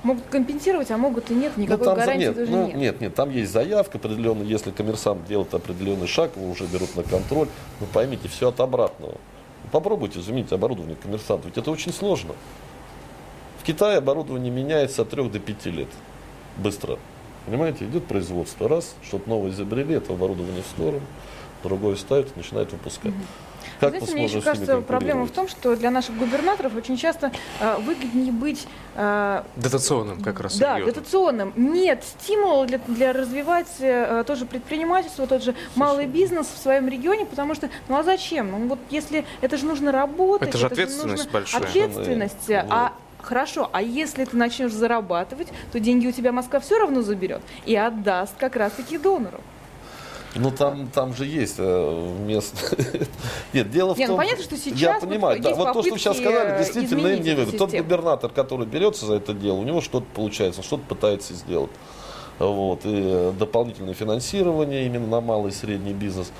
Могут 0.03 0.25
компенсировать, 0.25 0.91
а 0.91 0.97
могут 0.97 1.31
и 1.31 1.33
нет, 1.33 1.53
ну, 1.55 1.63
никакой 1.63 1.79
ну, 1.79 1.85
там, 1.85 1.99
гарантии 1.99 2.25
нет, 2.25 2.35
даже 2.35 2.51
ну, 2.51 2.67
нет. 2.67 2.75
Нет, 2.75 3.01
нет, 3.01 3.15
там 3.15 3.29
есть 3.31 3.51
заявка 3.51 3.97
определенная, 3.97 4.45
если 4.45 4.71
коммерсант 4.71 5.25
делает 5.25 5.53
определенный 5.53 6.07
шаг, 6.07 6.31
его 6.35 6.49
уже 6.49 6.65
берут 6.65 6.95
на 6.95 7.03
контроль. 7.03 7.47
Но 7.79 7.87
поймите, 7.91 8.27
все 8.27 8.49
от 8.49 8.59
обратного. 8.59 9.15
Попробуйте 9.71 10.21
заменить 10.21 10.51
оборудование 10.51 10.95
коммерсанта, 10.95 11.47
ведь 11.47 11.57
это 11.57 11.71
очень 11.71 11.91
сложно. 11.91 12.35
В 13.59 13.63
Китае 13.63 13.97
оборудование 13.97 14.51
меняется 14.51 15.01
от 15.01 15.09
3 15.09 15.29
до 15.29 15.39
5 15.39 15.65
лет. 15.67 15.89
Быстро. 16.57 16.99
Понимаете, 17.45 17.85
идет 17.85 18.05
производство. 18.05 18.69
Раз, 18.69 18.95
что-то 19.03 19.29
новое 19.29 19.51
изобрели, 19.51 19.95
это 19.95 20.13
оборудование 20.13 20.61
в 20.61 20.67
сторону, 20.67 21.01
другое 21.63 21.95
ставят, 21.95 22.35
начинает 22.37 22.71
выпускать. 22.71 23.13
Угу. 23.13 23.21
Как 23.79 23.91
Знаете, 23.91 24.13
мне 24.13 24.25
еще 24.25 24.41
кажется, 24.41 24.81
проблема 24.81 25.25
в 25.25 25.31
том, 25.31 25.47
что 25.47 25.75
для 25.75 25.91
наших 25.91 26.17
губернаторов 26.17 26.75
очень 26.75 26.97
часто 26.97 27.31
э, 27.59 27.77
выгоднее 27.79 28.31
быть... 28.31 28.67
Э, 28.95 29.43
дотационным 29.55 30.21
как 30.21 30.39
раз. 30.39 30.57
Да, 30.57 30.79
идет. 30.79 30.95
дотационным. 30.95 31.53
Нет 31.55 32.03
стимула 32.03 32.65
для, 32.65 32.79
для 32.87 33.13
развивать 33.13 33.67
э, 33.79 34.23
тоже 34.25 34.45
предпринимательство, 34.45 35.27
тот 35.27 35.43
же 35.43 35.53
малый 35.75 36.07
бизнес 36.07 36.47
в 36.47 36.57
своем 36.57 36.87
регионе, 36.87 37.25
потому 37.25 37.53
что, 37.53 37.69
ну 37.87 37.97
а 37.97 38.03
зачем? 38.03 38.51
Ну 38.51 38.67
вот 38.67 38.79
если 38.89 39.25
это 39.41 39.57
же 39.57 39.65
нужно 39.65 39.91
работать. 39.91 40.49
Это 40.49 40.57
же 40.57 40.65
ответственность 40.67 41.23
же 41.23 41.29
большая. 41.29 41.61
Ответственность, 41.61 42.47
вот. 42.47 42.65
а 42.69 42.93
Хорошо, 43.27 43.69
а 43.73 43.81
если 43.81 44.23
ты 44.23 44.37
начнешь 44.37 44.71
зарабатывать, 44.71 45.49
то 45.73 45.81
деньги 45.81 46.07
у 46.07 46.13
тебя 46.13 46.31
Москва 46.31 46.61
все 46.61 46.79
равно 46.79 47.01
заберет 47.01 47.41
и 47.65 47.75
отдаст 47.75 48.35
как 48.37 48.55
раз-таки 48.55 48.97
донору. 48.97 49.41
Ну 50.35 50.51
там, 50.51 50.87
там 50.87 51.15
же 51.15 51.25
есть 51.25 51.55
э, 51.57 52.15
место. 52.25 52.75
Нет, 53.53 53.69
дело 53.71 53.95
в 53.95 53.97
Нет, 53.97 54.09
ну, 54.09 54.15
том, 54.15 54.17
ну, 54.17 54.17
понятно, 54.17 54.43
что 54.43 54.57
сейчас 54.57 54.79
я 54.79 55.07
понимаю, 55.07 55.41
да, 55.41 55.55
вот 55.55 55.73
то, 55.73 55.81
что 55.81 55.93
вы 55.93 55.99
сейчас 55.99 56.17
сказали, 56.17 56.57
действительно 56.59 57.15
не 57.15 57.33
выгодно. 57.33 57.57
Тот 57.57 57.71
губернатор, 57.71 58.31
который 58.31 58.67
берется 58.67 59.05
за 59.05 59.15
это 59.15 59.33
дело, 59.33 59.55
у 59.55 59.63
него 59.63 59.81
что-то 59.81 60.05
получается, 60.13 60.61
что-то 60.63 60.83
пытается 60.83 61.33
сделать. 61.33 61.71
Вот, 62.39 62.81
и 62.85 62.91
э, 62.93 63.33
дополнительное 63.37 63.95
финансирование 63.95 64.85
именно 64.85 65.07
на 65.07 65.21
малый 65.21 65.49
и 65.49 65.53
средний 65.53 65.93
бизнес 65.93 66.31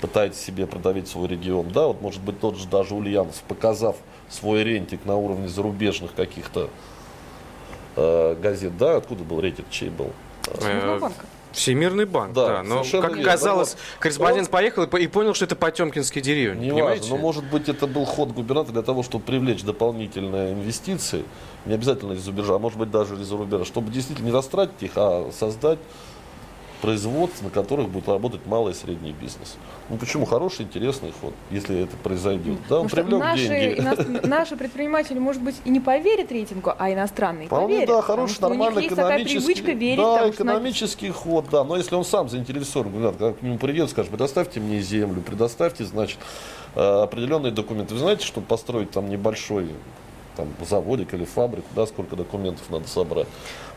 пытается 0.00 0.42
себе 0.42 0.66
продавить 0.66 1.08
свой 1.08 1.28
регион. 1.28 1.68
Да, 1.68 1.88
вот 1.88 2.00
может 2.00 2.22
быть 2.22 2.40
тот 2.40 2.56
же 2.56 2.66
даже 2.66 2.94
Ульянов, 2.94 3.42
показав 3.48 3.96
свой 4.30 4.62
рейтинг 4.62 5.04
на 5.04 5.16
уровне 5.16 5.48
зарубежных 5.48 6.14
каких-то 6.14 6.70
э, 7.96 8.36
газет, 8.40 8.76
да, 8.78 8.96
откуда 8.96 9.24
был 9.24 9.40
рейтинг, 9.40 9.68
чей 9.70 9.90
был? 9.90 10.10
Банка. 11.00 11.26
Всемирный 11.52 12.04
банк, 12.04 12.34
да. 12.34 12.48
да. 12.48 12.62
Но, 12.62 12.82
как 12.82 13.16
верно. 13.16 13.22
оказалось, 13.22 13.76
корреспондент 13.98 14.48
он... 14.48 14.52
поехал 14.52 14.84
и 14.84 15.06
понял, 15.06 15.34
что 15.34 15.44
это 15.44 15.56
Потемкинский 15.56 16.20
деревень. 16.20 16.58
Не 16.58 16.72
важно, 16.72 17.08
но 17.08 17.16
может 17.16 17.44
быть 17.44 17.68
это 17.68 17.86
был 17.86 18.04
ход 18.04 18.30
губернатора 18.30 18.72
для 18.72 18.82
того, 18.82 19.02
чтобы 19.02 19.24
привлечь 19.24 19.62
дополнительные 19.62 20.52
инвестиции, 20.54 21.24
не 21.66 21.74
обязательно 21.74 22.12
из-за 22.12 22.30
рубежа, 22.30 22.56
а 22.56 22.58
может 22.58 22.78
быть 22.78 22.90
даже 22.90 23.14
из-за 23.14 23.36
рубежа, 23.36 23.64
чтобы 23.64 23.90
действительно 23.90 24.26
не 24.26 24.32
растратить 24.32 24.82
их, 24.82 24.92
а 24.96 25.30
создать 25.32 25.78
производств, 26.82 27.42
на 27.42 27.48
которых 27.48 27.88
будет 27.88 28.08
работать 28.08 28.44
малый 28.44 28.72
и 28.72 28.74
средний 28.74 29.12
бизнес. 29.12 29.56
Ну 29.88 29.96
почему? 29.96 30.26
Хороший, 30.26 30.62
интересный 30.62 31.12
ход, 31.18 31.32
если 31.50 31.84
это 31.84 31.96
произойдет. 31.96 32.58
Да, 32.68 32.80
он 32.80 32.88
привлек 32.88 33.20
наши, 33.20 33.48
деньги. 33.48 33.80
Ино... 33.80 34.20
Наши 34.24 34.56
предприниматели, 34.56 35.18
может 35.18 35.40
быть, 35.40 35.54
и 35.64 35.70
не 35.70 35.80
поверят 35.80 36.30
рейтингу, 36.32 36.74
а 36.76 36.92
иностранные 36.92 37.46
Вполне, 37.46 37.76
поверят. 37.76 37.88
да, 37.88 38.02
хороший, 38.02 38.40
нормальный 38.40 38.88
экономический, 38.88 39.74
верить, 39.74 39.96
да, 39.96 40.28
экономический 40.28 41.10
что... 41.10 41.18
ход, 41.18 41.46
да. 41.50 41.64
Но 41.64 41.76
если 41.76 41.94
он 41.94 42.04
сам 42.04 42.28
заинтересован, 42.28 42.92
говорят, 42.92 43.36
к 43.38 43.42
нему 43.42 43.58
придет, 43.58 43.88
скажет, 43.88 44.10
предоставьте 44.10 44.58
мне 44.58 44.80
землю, 44.80 45.22
предоставьте, 45.22 45.84
значит, 45.84 46.18
э, 46.74 46.80
определенные 46.80 47.52
документы. 47.52 47.94
Вы 47.94 48.00
знаете, 48.00 48.26
чтобы 48.26 48.46
построить 48.46 48.90
там 48.90 49.08
небольшой 49.08 49.68
там, 50.36 50.48
заводик 50.68 51.14
или 51.14 51.24
фабрику, 51.24 51.66
да, 51.74 51.86
сколько 51.86 52.16
документов 52.16 52.68
надо 52.70 52.88
собрать. 52.88 53.26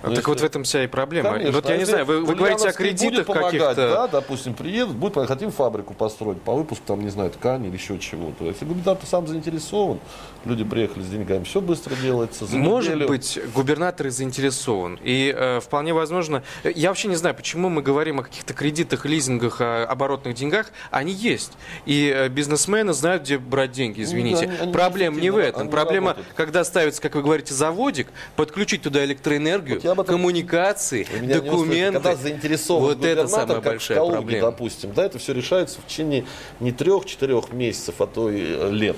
Ну, 0.04 0.10
так 0.10 0.18
если... 0.18 0.30
вот 0.30 0.42
в 0.42 0.44
этом 0.44 0.64
вся 0.64 0.84
и 0.84 0.88
проблема. 0.88 1.32
Конечно, 1.32 1.52
вот 1.54 1.70
я 1.70 1.78
не 1.78 1.86
знаю, 1.86 2.06
вы, 2.06 2.24
вы 2.24 2.36
говорите 2.36 2.70
о 2.70 2.74
кредитах 2.74 3.26
каких-то... 3.26 3.76
Да, 3.76 4.08
допустим, 4.08 4.54
приедут, 4.54 4.96
будет, 4.96 5.28
хотим 5.28 5.52
фабрику 5.52 5.94
построить 5.94 6.42
по 6.42 6.54
выпуску, 6.54 6.84
там, 6.86 7.02
не 7.02 7.10
знаю, 7.10 7.32
ткани 7.32 7.68
или 7.68 7.76
еще 7.76 7.98
чего-то. 7.98 8.46
Если 8.46 8.66
губернатор 8.66 9.06
сам 9.08 9.26
заинтересован, 9.28 10.00
люди 10.46 10.64
приехали 10.64 11.04
с 11.04 11.08
деньгами, 11.08 11.44
все 11.44 11.62
быстро 11.62 11.96
делается. 11.96 12.46
За 12.46 12.56
Может 12.56 12.96
неделю. 12.96 13.08
быть, 13.08 13.40
губернатор 13.54 14.08
и 14.08 14.10
заинтересован. 14.10 15.00
И 15.04 15.34
э, 15.36 15.60
вполне 15.60 15.94
возможно, 15.94 16.44
я 16.64 16.90
вообще 16.90 17.08
не 17.08 17.16
знаю, 17.16 17.36
почему 17.36 17.70
мы 17.70 17.82
говорим 17.82 18.20
о 18.20 18.24
каких-то 18.24 18.54
кредитах, 18.54 19.06
лизингах, 19.06 19.62
о 19.62 19.86
оборотных 19.86 20.36
деньгах. 20.36 20.72
Они 20.92 21.12
есть. 21.12 21.54
И 21.86 22.12
э, 22.16 22.30
бизнесмены 22.30 22.94
знают, 22.94 23.24
где 23.24 23.38
брать 23.38 23.72
деньги, 23.72 24.02
извините. 24.02 24.48
Ну, 24.48 24.64
они 24.64 24.74
Проблема 24.74 25.20
не 25.20 25.30
в 25.30 25.38
этом. 25.38 25.70
Проблема, 25.70 26.18
когда 26.36 26.64
ставится, 26.64 27.02
как 27.02 27.16
вы 27.16 27.24
говорите, 27.24 27.54
заводик, 27.54 28.08
подключить 28.36 28.84
туда 28.84 29.04
электроэнергию, 29.04 29.82
вот 29.82 29.94
этом... 29.94 30.06
коммуникации, 30.06 31.08
документы. 31.22 32.00
Когда 32.00 32.16
заинтересован 32.16 32.84
вот 32.84 33.06
это 33.06 33.28
самая 33.28 33.62
большая 33.62 33.98
Калуге, 33.98 34.18
проблема. 34.18 34.52
допустим, 34.52 34.94
да, 34.94 35.06
это 35.06 35.20
все 35.20 35.34
решается 35.34 35.80
в 35.82 35.88
течение 35.88 36.26
не 36.60 36.72
трех-четырех 36.72 37.52
месяцев, 37.52 37.96
а 38.00 38.08
то 38.08 38.30
и 38.30 38.42
э, 38.42 38.70
лет. 38.72 38.98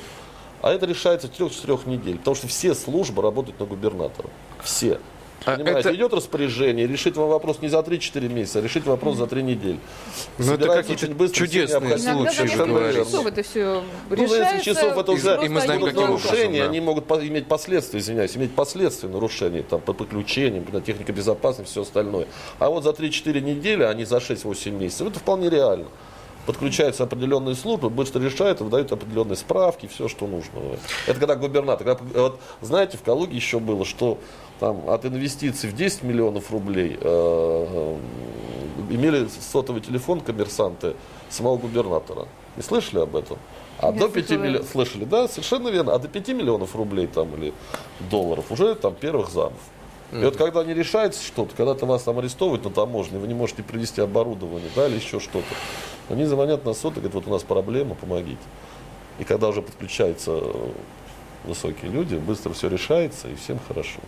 А 0.62 0.72
это 0.72 0.86
решается 0.86 1.28
в 1.28 1.32
трех-четырех 1.32 1.86
недель, 1.86 2.18
потому 2.18 2.36
что 2.36 2.48
все 2.48 2.74
службы 2.74 3.22
работают 3.22 3.60
на 3.60 3.66
губернатора. 3.66 4.30
Все. 4.64 5.00
А 5.46 5.56
Понимаете, 5.56 5.80
это... 5.80 5.96
идет 5.96 6.14
распоряжение, 6.14 6.88
решить 6.88 7.16
вам 7.16 7.30
вопрос 7.30 7.62
не 7.62 7.70
за 7.70 7.78
3-4 7.78 8.28
месяца, 8.28 8.60
а 8.60 8.62
решить 8.62 8.86
вопрос 8.86 9.18
за 9.18 9.28
3 9.28 9.44
недели. 9.44 9.80
Ну, 10.40 10.54
это 10.54 10.68
какие-то 10.68 11.08
быстро, 11.08 11.38
чудесные 11.38 11.98
случаи. 11.98 12.54
Иногда 12.54 12.92
за 12.92 13.00
часов 13.00 13.26
это 13.26 13.44
все 13.44 13.84
ну, 14.10 14.28
за 14.28 14.40
несколько 14.40 14.64
часов 14.64 14.98
это 14.98 15.12
уже 15.12 15.40
и 15.46 15.48
мы 15.48 15.62
знаем, 15.62 15.82
каким 15.84 16.02
нарушения, 16.02 16.64
да. 16.64 16.70
они 16.70 16.82
могут 16.82 17.10
иметь 17.10 17.48
последствия, 17.48 18.00
извиняюсь, 18.00 18.36
иметь 18.36 18.54
последствия 18.56 19.10
нарушений, 19.10 19.62
там, 19.62 19.80
по 19.80 19.94
подключениям, 19.94 20.66
техника 20.82 21.14
безопасности, 21.14 21.72
все 21.72 21.84
остальное. 21.84 22.28
А 22.60 22.70
вот 22.70 22.84
за 22.84 22.90
3-4 22.90 23.40
недели, 23.40 23.84
а 23.84 23.94
не 23.94 24.06
за 24.06 24.18
6-8 24.18 24.72
месяцев, 24.72 25.08
это 25.08 25.20
вполне 25.20 25.50
реально 25.50 25.88
подключаются 26.48 27.04
определенные 27.04 27.56
службы, 27.56 27.90
быстро 27.90 28.22
решают, 28.24 28.62
выдают 28.62 28.92
определенные 28.94 29.36
справки, 29.36 29.86
все, 29.86 30.08
что 30.08 30.28
нужно. 30.28 30.54
Это 31.06 31.20
когда 31.20 31.36
губернатор. 31.36 31.86
Когда, 31.86 32.22
вот, 32.22 32.40
знаете, 32.62 32.98
в 32.98 33.04
Калуге 33.04 33.36
еще 33.36 33.60
было, 33.60 33.84
что 33.84 34.18
там, 34.62 34.90
от 34.90 35.06
инвестиций 35.06 35.70
в 35.70 35.76
10 35.76 36.04
миллионов 36.04 36.50
рублей 36.50 36.98
э, 37.00 37.98
имели 38.90 39.28
сотовый 39.28 39.82
телефон 39.82 40.22
коммерсанты 40.22 40.96
самого 41.30 41.58
губернатора. 41.58 42.28
Не 42.56 42.64
слышали 42.64 43.02
об 43.02 43.18
этом? 43.18 43.38
А 43.80 43.88
Я 43.88 43.92
до 43.92 44.08
5 44.08 44.30
миллионов, 44.32 44.70
слышали, 44.70 45.04
да, 45.04 45.28
совершенно 45.28 45.68
верно. 45.68 45.94
А 45.94 46.00
до 46.00 46.08
5 46.08 46.30
миллионов 46.30 46.76
рублей 46.78 47.08
там 47.08 47.36
или 47.36 47.54
долларов 48.10 48.46
уже 48.52 48.74
там 48.76 48.96
первых 48.96 49.30
замов. 49.30 49.60
И 50.12 50.24
вот 50.24 50.38
когда 50.38 50.64
не 50.64 50.74
решается 50.74 51.22
что-то, 51.24 51.56
когда-то 51.56 51.86
вас 51.86 52.04
там 52.04 52.18
арестовывают 52.20 52.64
на 52.64 52.72
таможне, 52.72 53.20
вы 53.20 53.28
не 53.28 53.34
можете 53.34 53.64
привезти 53.64 54.02
оборудование, 54.02 54.70
да, 54.76 54.88
или 54.88 54.96
еще 54.96 55.20
что-то. 55.20 55.48
Они 56.10 56.24
звонят 56.26 56.66
на 56.66 56.74
сот 56.74 56.94
и 56.94 57.00
говорят, 57.02 57.16
вот 57.16 57.28
у 57.28 57.30
нас 57.30 57.44
проблема, 57.44 57.96
помогите. 57.96 58.38
И 59.20 59.26
когда 59.26 59.50
уже 59.50 59.62
подключаются 59.62 60.42
высокие 61.44 61.92
люди, 61.92 62.16
быстро 62.16 62.54
все 62.54 62.70
решается 62.70 63.28
и 63.28 63.36
всем 63.36 63.60
хорошо. 63.68 64.00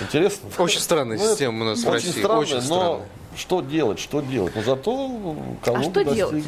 Интересно? 0.00 0.50
Очень 0.58 0.80
странная 0.80 1.18
ну, 1.18 1.26
система 1.26 1.62
у 1.62 1.68
нас 1.68 1.82
в 1.82 1.90
России. 1.90 2.10
Странная, 2.10 2.38
очень 2.38 2.60
странная 2.60 3.08
что 3.36 3.60
делать, 3.60 3.98
что 3.98 4.20
делать. 4.20 4.54
Но 4.54 4.62
зато 4.62 5.36
Калуга 5.64 5.80
а 5.80 5.82
что 5.82 6.04
достигла. 6.04 6.14
делать? 6.14 6.44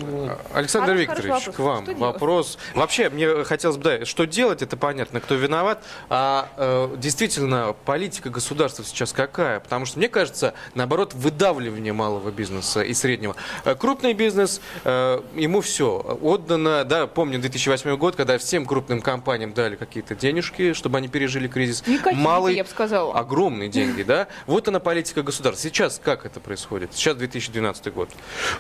Александр 0.52 0.86
Хороший 0.88 1.02
Викторович, 1.02 1.46
вопрос. 1.46 1.56
к 1.56 1.58
вам 1.58 1.84
что 1.84 1.94
вопрос. 1.94 2.46
Делать? 2.52 2.76
Вообще, 2.76 3.10
мне 3.10 3.44
хотелось 3.44 3.76
бы, 3.76 3.82
да, 3.82 4.04
что 4.04 4.26
делать, 4.26 4.62
это 4.62 4.76
понятно, 4.76 5.20
кто 5.20 5.34
виноват. 5.34 5.82
А 6.08 6.48
э, 6.56 6.96
действительно, 6.98 7.74
политика 7.84 8.30
государства 8.30 8.84
сейчас 8.84 9.12
какая? 9.12 9.60
Потому 9.60 9.86
что, 9.86 9.98
мне 9.98 10.08
кажется, 10.08 10.54
наоборот, 10.74 11.14
выдавливание 11.14 11.92
малого 11.92 12.30
бизнеса 12.30 12.82
и 12.82 12.94
среднего. 12.94 13.36
Э, 13.64 13.74
крупный 13.74 14.12
бизнес, 14.12 14.60
э, 14.84 15.20
ему 15.34 15.60
все 15.60 16.18
отдано. 16.22 16.84
Да, 16.84 17.06
помню 17.06 17.40
2008 17.40 17.96
год, 17.96 18.16
когда 18.16 18.38
всем 18.38 18.66
крупным 18.66 19.00
компаниям 19.00 19.52
дали 19.52 19.76
какие-то 19.76 20.14
денежки, 20.14 20.72
чтобы 20.72 20.98
они 20.98 21.08
пережили 21.08 21.48
кризис. 21.48 21.86
Никакие, 21.86 22.22
Малый, 22.22 22.54
я 22.54 22.64
бы 22.64 22.70
сказала. 22.70 23.14
Огромные 23.14 23.68
деньги, 23.68 24.02
да? 24.02 24.28
Вот 24.46 24.68
она 24.68 24.80
политика 24.80 25.22
государства. 25.22 25.68
Сейчас 25.68 26.00
как 26.02 26.26
это 26.26 26.40
происходит? 26.40 26.75
Происходит? 26.76 26.95
Сейчас 26.95 27.16
2012 27.16 27.92
год. 27.92 28.11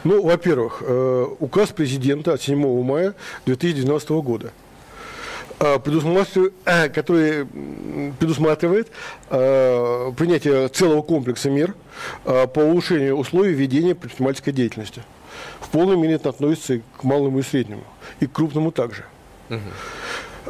Ну, 0.04 0.22
во-первых, 0.22 0.82
э, 0.86 1.26
указ 1.40 1.70
президента 1.70 2.32
от 2.32 2.42
7 2.42 2.82
мая 2.82 3.14
2012 3.46 4.10
года 4.10 4.52
э, 5.58 5.78
предусматривает, 5.78 6.54
э, 6.64 6.88
который 6.88 7.46
предусматривает 8.18 8.88
принятие 9.28 10.68
целого 10.68 11.02
комплекса 11.02 11.50
мер 11.50 11.74
по 12.24 12.60
улучшению 12.60 13.16
условий 13.16 13.54
ведения 13.54 13.94
предпринимательской 13.94 14.52
деятельности. 14.52 15.02
В 15.60 15.68
полной 15.68 15.96
мере 15.96 16.14
это 16.14 16.28
относится 16.28 16.74
и 16.74 16.82
к 16.98 17.04
малому 17.04 17.38
и 17.38 17.42
среднему, 17.42 17.84
и 18.20 18.26
к 18.26 18.32
крупному 18.32 18.70
также. 18.70 19.04
Угу. 19.50 19.60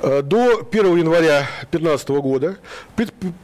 Э, 0.03 0.23
до 0.23 0.63
1 0.71 0.97
января 0.97 1.47
2015 1.71 2.09
года 2.09 2.57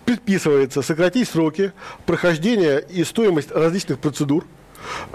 предписывается 0.05 0.83
сократить 0.83 1.29
сроки 1.29 1.73
прохождения 2.05 2.79
и 2.79 3.05
стоимость 3.05 3.51
различных 3.51 3.99
процедур, 3.99 4.45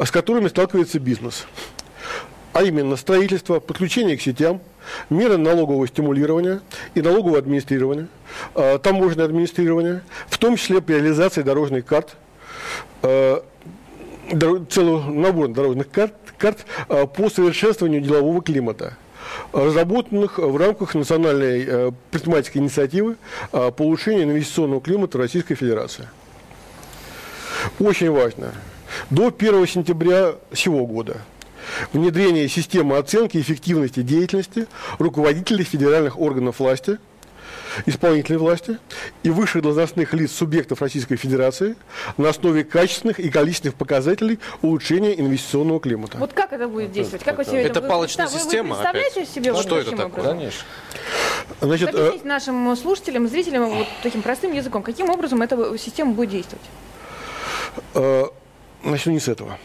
с 0.03 0.10
которыми 0.10 0.48
сталкивается 0.48 1.00
бизнес. 1.00 1.46
А 2.53 2.63
именно 2.63 2.96
строительство, 2.96 3.60
подключение 3.60 4.17
к 4.17 4.22
сетям, 4.22 4.62
меры 5.10 5.38
налогового 5.38 5.88
стимулирования 5.88 6.62
и 6.95 7.02
налогового 7.02 7.38
администрирования, 7.38 8.08
э, 8.56 8.80
таможенное 8.80 9.26
администрирование, 9.26 10.02
в 10.28 10.38
том 10.39 10.56
числе 10.56 10.82
при 10.82 10.95
реализации 10.95 11.43
дорожных 11.43 11.86
карт, 11.86 12.15
э, 13.04 13.41
целый 14.69 15.04
набор 15.13 15.50
дорожных 15.50 15.89
карт, 15.91 16.13
карт 16.38 16.65
по 16.88 17.30
совершенствованию 17.30 18.02
делового 18.02 18.41
климата– 18.41 18.97
разработанных 19.52 20.38
в 20.38 20.58
рамках 20.58 20.96
национальной 20.96 21.66
э, 21.66 21.92
предпринимательской 22.12 22.60
инициативы 22.60 23.18
э, 23.52 23.72
по 23.72 23.84
улучшению 23.84 24.24
инвестиционного 24.24 24.82
климата 24.82 25.18
Российской 25.18 25.56
Федерации. 25.56 26.08
Очень 27.80 28.12
важно. 28.12 28.54
До 29.10 29.28
1 29.28 29.68
сентября 29.68 30.36
сего 30.54 30.86
года 30.86 31.22
внедрение 31.92 32.48
системы 32.48 32.98
оценки 32.98 33.38
эффективности 33.38 34.02
деятельности 34.02 34.68
руководителей 35.00 35.63
федеральных 35.63 36.20
органов 36.20 36.60
власти– 36.60 36.98
исполнительной 37.86 38.40
власти 38.40 38.78
и 39.24 39.30
высших 39.30 39.62
должностных 39.62 40.13
лиц 40.13 40.32
субъектов 40.32 40.82
Российской 40.82 41.16
Федерации 41.16 41.76
на 42.18 42.30
основе 42.30 42.63
качественных 42.63 43.20
и 43.20 43.30
количественных 43.30 43.76
показателей 43.76 44.40
улучшения 44.62 45.20
инвестиционного 45.20 45.80
климата. 45.80 46.18
Вот 46.18 46.34
как 46.34 46.54
это 46.54 46.68
будет 46.68 46.92
действовать? 46.92 47.24
Как 47.24 47.38
вы 47.38 47.46
себе 47.46 47.63
это 47.63 47.82
вы, 47.82 47.88
палочная 47.88 48.28
вы, 48.28 48.40
система? 48.40 48.70
Вы 48.70 48.76
представляете 48.76 49.22
опять? 49.22 49.30
себе 49.30 49.54
вот 49.54 49.62
Что 49.62 49.80
это 49.80 49.92
такое? 49.92 50.06
Образом? 50.06 50.38
Конечно. 50.38 50.66
Значит, 51.62 51.90
Объясните 51.90 52.26
э... 52.26 52.28
нашим 52.28 52.76
слушателям, 52.76 53.28
зрителям 53.28 53.70
вот 53.70 53.88
таким 54.04 54.22
простым 54.22 54.54
языком, 54.54 54.84
каким 54.84 55.10
образом 55.10 55.42
эта 55.42 55.78
система 55.78 56.13
будет 56.13 56.32
действовать? 56.32 56.66
Э, 57.94 58.26
начну 58.84 59.13
не 59.13 59.20
с 59.20 59.28
этого. 59.28 59.58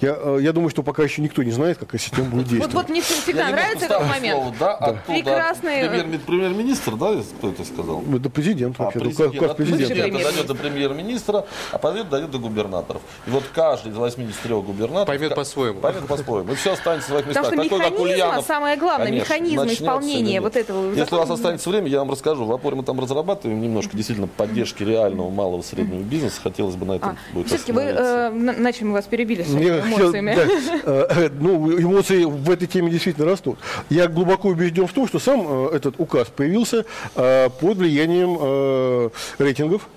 Я, 0.00 0.16
э, 0.16 0.38
я 0.40 0.52
думаю, 0.52 0.70
что 0.70 0.82
пока 0.82 1.02
еще 1.02 1.22
никто 1.22 1.42
не 1.42 1.50
знает, 1.50 1.78
как 1.78 1.88
эта 1.88 1.98
система 1.98 2.28
будет 2.28 2.48
действовать. 2.48 2.74
Вот, 2.74 2.82
вот 2.82 2.90
мне 2.90 3.00
всегда 3.00 3.50
нравится 3.50 3.86
этот 3.86 4.06
момент. 4.06 4.38
Слово, 4.38 4.54
да, 4.58 4.74
оттуда 4.74 5.02
Прекрасный. 5.06 5.88
Премьер, 5.88 6.20
премьер-министр, 6.20 6.96
да, 6.96 7.14
кто 7.38 7.50
это 7.50 7.64
сказал? 7.64 8.02
Это 8.14 8.30
президент 8.30 8.76
а, 8.78 8.84
вообще. 8.84 9.00
Президент. 9.00 9.34
Указ 9.34 9.56
президента. 9.56 9.94
президент 9.94 10.22
дойдет 10.22 10.46
до 10.46 10.54
премьер-министра, 10.54 11.46
а 11.72 11.78
потом 11.78 12.08
дойдет 12.08 12.30
до 12.30 12.38
губернаторов. 12.38 13.02
И 13.26 13.30
вот 13.30 13.44
каждый 13.52 13.92
из 13.92 13.96
83 13.96 14.54
губернаторов 14.54 15.06
поймет 15.06 15.34
по-своему. 15.34 15.80
Поймет 15.80 16.06
по-своему. 16.06 16.52
И 16.52 16.54
все 16.54 16.74
останется 16.74 17.08
в 17.08 17.10
своих 17.10 17.26
местах. 17.26 17.44
Потому 17.44 17.64
что 17.64 17.70
Такой, 17.70 17.90
механизм, 17.90 18.02
Ульянов, 18.02 18.46
самое 18.46 18.76
главное, 18.76 19.06
конечно, 19.06 19.34
механизм 19.34 19.66
исполнения 19.66 20.40
вот 20.40 20.56
этого. 20.56 20.92
Если 20.94 21.14
у 21.14 21.18
вас 21.18 21.30
останется 21.30 21.68
время, 21.70 21.88
я 21.88 21.98
вам 21.98 22.10
расскажу. 22.10 22.44
В 22.44 22.52
опоре 22.52 22.76
мы 22.76 22.84
там 22.84 23.00
разрабатываем 23.00 23.60
немножко 23.60 23.96
действительно 23.96 24.28
поддержки 24.28 24.82
реального 24.82 25.30
малого 25.30 25.62
среднего 25.62 26.02
бизнеса. 26.02 26.40
Хотелось 26.42 26.76
бы 26.76 26.86
на 26.86 26.92
этом 26.92 27.10
а, 27.10 27.34
будет 27.34 27.48
Все-таки 27.48 27.72
вы 27.72 27.82
э, 27.82 28.30
начали, 28.30 28.84
мы 28.84 28.92
вас 28.92 29.06
перебили 29.06 29.42
с 29.42 29.48
эмоциями. 29.88 30.36
Э, 30.84 31.28
ну, 31.38 31.78
эмоции 31.78 32.24
в 32.24 32.50
этой 32.50 32.66
теме 32.66 32.90
действительно 32.90 33.26
растут. 33.26 33.58
Я 33.90 34.08
глубоко 34.08 34.48
убежден 34.48 34.86
в 34.86 34.92
том, 34.92 35.06
что 35.08 35.18
сам 35.18 35.44
э, 35.46 35.76
этот 35.76 35.94
указ 35.98 36.28
появился 36.28 36.84
э, 37.14 37.48
под 37.60 37.78
влиянием 37.78 39.10
рейтингов, 39.38 39.88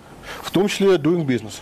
в 0.41 0.51
том 0.51 0.67
числе 0.67 0.95
Doing 0.95 1.25
Business 1.25 1.61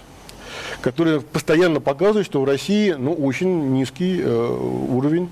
которые 0.81 1.21
постоянно 1.21 1.79
показывают, 1.79 2.25
что 2.25 2.41
в 2.41 2.45
России 2.45 2.91
ну, 2.91 3.13
очень 3.13 3.73
низкий 3.73 4.21
э, 4.21 4.27
уровень, 4.29 5.29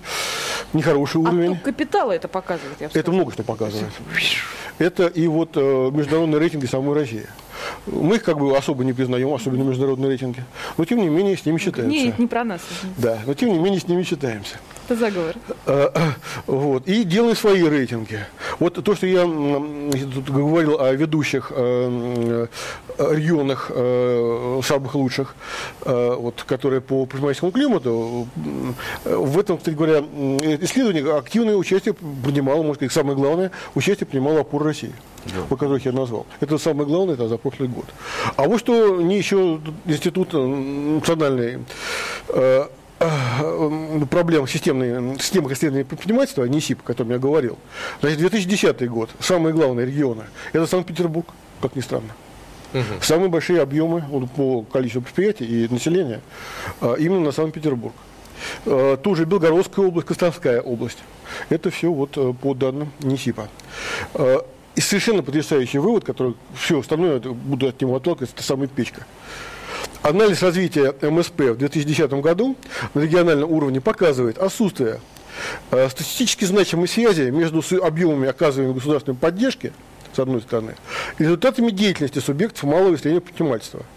нехороший 0.73 1.21
а 1.21 1.29
уровень. 1.29 1.53
А 1.55 1.63
капитала 1.63 2.11
это 2.11 2.27
показывает? 2.27 2.79
Я 2.79 2.89
это 2.93 3.11
много 3.11 3.31
что 3.31 3.43
показывает. 3.43 3.91
Это 4.77 5.07
и 5.07 5.27
вот 5.27 5.51
э, 5.55 5.91
международные 5.91 6.39
рейтинги 6.39 6.65
самой 6.65 6.95
России. 6.95 7.25
Мы 7.85 8.15
их 8.15 8.23
как 8.23 8.37
бы 8.37 8.55
особо 8.55 8.83
не 8.83 8.93
признаем, 8.93 9.33
особенно 9.33 9.63
международные 9.63 10.09
рейтинги. 10.09 10.43
Но 10.77 10.85
тем 10.85 10.99
не 10.99 11.09
менее 11.09 11.37
с 11.37 11.45
ними 11.45 11.57
считаемся. 11.57 11.97
Нет, 11.97 12.19
не 12.19 12.27
про 12.27 12.43
нас. 12.43 12.61
Да, 12.97 13.19
но 13.25 13.33
тем 13.33 13.49
не 13.53 13.59
менее 13.59 13.79
с 13.79 13.87
ними 13.87 14.03
считаемся. 14.03 14.57
Это 14.87 14.95
заговор. 14.95 15.35
А, 15.65 15.91
а, 15.93 16.13
вот. 16.49 16.87
И 16.87 17.03
делай 17.03 17.35
свои 17.35 17.61
рейтинги. 17.61 18.25
Вот 18.59 18.81
то, 18.81 18.95
что 18.95 19.05
я 19.05 19.23
тут 19.23 20.29
говорил 20.29 20.79
о 20.79 20.93
ведущих 20.93 21.51
э, 21.53 22.47
регионах 22.97 23.69
э, 23.73 24.61
самых 24.63 24.95
лучших, 24.95 25.35
э, 25.81 26.15
вот, 26.17 26.41
которые 26.43 26.79
по 26.79 27.05
предпринимательскому 27.05 27.51
климату, 27.51 28.29
в 29.03 29.37
этом, 29.37 29.57
кстати 29.57 29.75
говоря, 29.75 29.99
исследовании 29.99 31.17
активное 31.17 31.57
участие 31.57 31.93
принимало, 31.93 32.63
может 32.63 32.81
быть, 32.81 32.93
самое 32.93 33.17
главное, 33.17 33.51
участие 33.75 34.07
принимала 34.07 34.39
опора 34.39 34.67
России 34.67 34.93
да. 35.25 35.41
по 35.49 35.55
которых 35.55 35.85
я 35.85 35.91
назвал. 35.91 36.25
Это 36.39 36.57
самое 36.57 36.87
главное, 36.87 37.15
это 37.15 37.27
за 37.27 37.37
прошлый 37.37 37.69
год. 37.69 37.85
А 38.35 38.43
вот 38.43 38.59
что 38.59 39.01
не 39.01 39.17
еще 39.17 39.59
институт 39.85 40.33
национальный 40.33 41.55
э, 41.55 41.59
э, 42.29 42.65
проблем 44.09 44.47
системной, 44.47 45.19
системы 45.19 45.51
исследования 45.53 45.85
предпринимательства, 45.85 46.43
НИСИП, 46.45 46.81
о 46.81 46.83
котором 46.83 47.11
я 47.11 47.19
говорил. 47.19 47.57
Значит, 48.01 48.19
2010 48.19 48.89
год, 48.89 49.09
самые 49.19 49.53
главные 49.53 49.85
регионы, 49.85 50.23
это 50.53 50.65
Санкт-Петербург, 50.65 51.27
как 51.61 51.75
ни 51.75 51.81
странно. 51.81 52.11
Угу. 52.73 53.01
Самые 53.01 53.29
большие 53.29 53.61
объемы 53.61 54.03
по 54.35 54.63
количеству 54.63 55.01
предприятий 55.01 55.45
и 55.45 55.73
населения 55.73 56.21
а, 56.81 56.95
именно 56.95 57.21
на 57.21 57.31
Санкт-Петербург. 57.31 57.93
А, 58.65 58.97
ту 58.97 59.15
же 59.15 59.25
Белгородская 59.25 59.85
область, 59.85 60.07
Костромская 60.07 60.61
область. 60.61 60.99
Это 61.49 61.69
все 61.69 61.91
вот 61.91 62.17
по 62.39 62.53
данным 62.53 62.91
НИСИПа. 62.99 63.49
И 64.75 64.81
совершенно 64.81 65.23
потрясающий 65.23 65.79
вывод, 65.79 66.03
который 66.03 66.35
все 66.55 66.79
остальное 66.79 67.19
буду 67.19 67.67
от 67.67 67.81
него 67.81 67.95
отталкиваться, 67.95 68.35
это 68.35 68.43
самая 68.43 68.67
печка. 68.67 69.07
Анализ 70.03 70.41
развития 70.41 70.93
МСП 71.01 71.39
в 71.41 71.57
2010 71.57 72.11
году 72.13 72.55
на 72.93 73.01
региональном 73.01 73.51
уровне 73.51 73.81
показывает 73.81 74.37
отсутствие 74.37 74.99
э, 75.71 75.89
статистически 75.89 76.45
значимой 76.45 76.87
связи 76.87 77.29
между 77.29 77.63
объемами 77.83 78.29
оказываемой 78.29 78.75
государственной 78.75 79.17
поддержки, 79.17 79.73
с 80.13 80.19
одной 80.19 80.41
стороны, 80.41 80.75
и 81.17 81.23
результатами 81.23 81.71
деятельности 81.71 82.19
субъектов 82.19 82.63
малого 82.63 82.93
и 82.93 82.97
среднего 82.97 83.21
предпринимательства– 83.21 83.83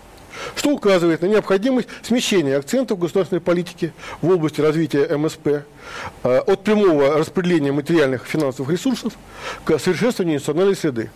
что 0.54 0.70
указывает 0.70 1.22
на 1.22 1.26
необходимость 1.26 1.88
смещения 2.02 2.56
акцентов 2.56 2.98
государственной 2.98 3.40
политики 3.40 3.92
в 4.22 4.30
области 4.30 4.60
развития 4.60 5.06
МСП 5.16 5.46
э, 5.48 5.62
от 6.22 6.64
прямого 6.64 7.18
распределения 7.18 7.72
материальных 7.72 8.26
финансовых 8.26 8.70
ресурсов 8.70 9.12
к 9.64 9.78
совершенствованию 9.78 10.36
институциональной 10.36 10.76
среды. 10.76 11.10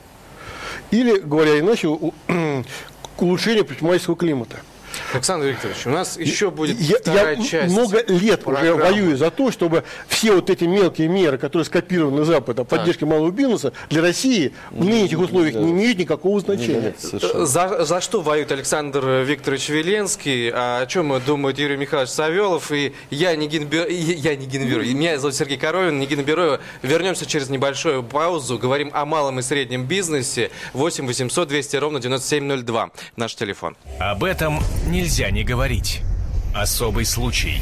Или, 0.90 1.18
говоря 1.20 1.58
иначе, 1.58 1.88
к 3.16 3.22
улучшению 3.22 3.64
предпринимательского 3.64 4.16
климата– 4.16 4.58
Александр 5.14 5.46
Викторович, 5.46 5.86
у 5.86 5.90
нас 5.90 6.18
еще 6.18 6.50
будет 6.50 6.78
я, 6.80 6.98
вторая 6.98 7.36
я 7.36 7.44
часть. 7.44 7.72
много 7.72 8.02
лет 8.08 8.42
программы. 8.42 8.74
уже 8.74 8.82
воюю 8.82 9.16
за 9.16 9.30
то, 9.30 9.50
чтобы 9.50 9.84
все 10.08 10.34
вот 10.34 10.50
эти 10.50 10.64
мелкие 10.64 11.08
меры, 11.08 11.38
которые 11.38 11.64
скопированы 11.64 12.18
на 12.18 12.24
Запад 12.24 12.58
о 12.58 12.64
поддержке 12.64 13.06
малого 13.06 13.30
бизнеса, 13.30 13.72
для 13.88 14.02
России 14.02 14.52
в 14.70 14.84
нынешних 14.84 15.20
условиях 15.20 15.54
не 15.54 15.70
имеют 15.70 15.98
никакого 15.98 16.40
значения. 16.40 16.94
за, 17.00 17.84
за 17.84 18.00
что 18.00 18.20
воюет 18.20 18.50
Александр 18.52 19.24
Викторович 19.24 19.68
Веленский? 19.68 20.50
А 20.50 20.80
о 20.82 20.86
чем 20.86 21.20
думает 21.24 21.58
Юрий 21.58 21.76
Михайлович 21.76 22.10
Савелов? 22.10 22.72
И 22.72 22.92
я 23.10 23.36
не 23.36 23.44
не 23.46 24.46
Генберу. 24.46 24.82
Меня 24.84 25.18
зовут 25.18 25.36
Сергей 25.36 25.58
Коровин, 25.58 25.98
не 25.98 26.06
Генберу. 26.06 26.58
Вернемся 26.82 27.26
через 27.26 27.48
небольшую 27.50 28.02
паузу. 28.02 28.58
Говорим 28.58 28.90
о 28.92 29.04
малом 29.04 29.38
и 29.38 29.42
среднем 29.42 29.84
бизнесе. 29.84 30.50
8 30.72 31.06
800 31.06 31.48
200 31.48 31.76
ровно 31.76 32.00
9702. 32.00 32.90
Наш 33.16 33.34
телефон. 33.34 33.76
Об 34.00 34.24
этом 34.24 34.60
нельзя 35.04 35.30
не 35.30 35.44
говорить. 35.44 36.00
Особый 36.54 37.04
случай. 37.04 37.60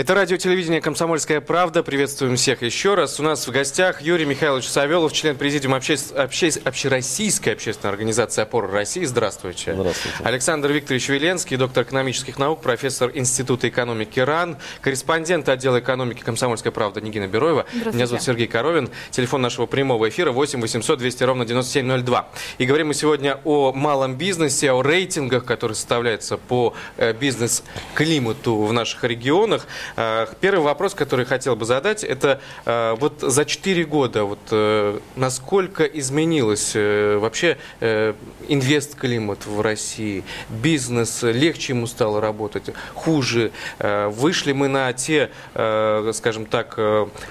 Это 0.00 0.14
радио 0.14 0.38
телевидение 0.38 0.80
«Комсомольская 0.80 1.42
правда». 1.42 1.82
Приветствуем 1.82 2.36
всех 2.36 2.62
еще 2.62 2.94
раз. 2.94 3.20
У 3.20 3.22
нас 3.22 3.46
в 3.46 3.50
гостях 3.50 4.00
Юрий 4.00 4.24
Михайлович 4.24 4.66
Савелов, 4.66 5.12
член 5.12 5.36
президиума 5.36 5.76
обще... 5.76 5.98
обще... 6.16 6.48
Общероссийской 6.64 7.52
общественной 7.52 7.90
организации 7.90 8.40
«Опора 8.40 8.68
России». 8.68 9.04
Здравствуйте. 9.04 9.74
Здравствуйте. 9.74 10.16
Александр 10.24 10.72
Викторович 10.72 11.10
Веленский, 11.10 11.58
доктор 11.58 11.84
экономических 11.84 12.38
наук, 12.38 12.62
профессор 12.62 13.10
Института 13.12 13.68
экономики 13.68 14.20
РАН, 14.20 14.56
корреспондент 14.80 15.50
отдела 15.50 15.80
экономики 15.80 16.22
«Комсомольская 16.22 16.72
правда» 16.72 17.02
Нигина 17.02 17.26
Бероева. 17.26 17.66
Меня 17.92 18.06
зовут 18.06 18.22
Сергей 18.22 18.46
Коровин. 18.46 18.88
Телефон 19.10 19.42
нашего 19.42 19.66
прямого 19.66 20.08
эфира 20.08 20.32
8 20.32 20.62
800 20.62 20.98
200 20.98 21.24
ровно 21.24 21.44
9702. 21.44 22.26
И 22.56 22.64
говорим 22.64 22.86
мы 22.86 22.94
сегодня 22.94 23.38
о 23.44 23.74
малом 23.74 24.16
бизнесе, 24.16 24.72
о 24.72 24.80
рейтингах, 24.80 25.44
которые 25.44 25.74
составляются 25.74 26.38
по 26.38 26.72
э, 26.96 27.12
бизнес-климату 27.12 28.62
в 28.62 28.72
наших 28.72 29.04
регионах. 29.04 29.66
Э, 29.96 30.26
первый 30.40 30.62
вопрос, 30.62 30.94
который 30.94 31.24
хотел 31.24 31.56
бы 31.56 31.64
задать, 31.64 32.04
это 32.04 32.40
э, 32.64 32.96
вот 32.98 33.20
за 33.20 33.44
4 33.44 33.84
года 33.84 34.24
вот 34.24 34.38
э, 34.50 34.98
насколько 35.16 35.84
изменилось 35.84 36.74
вообще 36.74 37.58
инвест-климат 37.80 39.46
в 39.46 39.60
России, 39.60 40.24
бизнес, 40.48 41.22
легче 41.22 41.72
ему 41.72 41.86
стало 41.86 42.20
работать, 42.20 42.70
хуже, 42.94 43.52
вышли 43.78 44.52
мы 44.52 44.68
на 44.68 44.92
те, 44.92 45.30
скажем 45.52 46.46
так, 46.46 46.78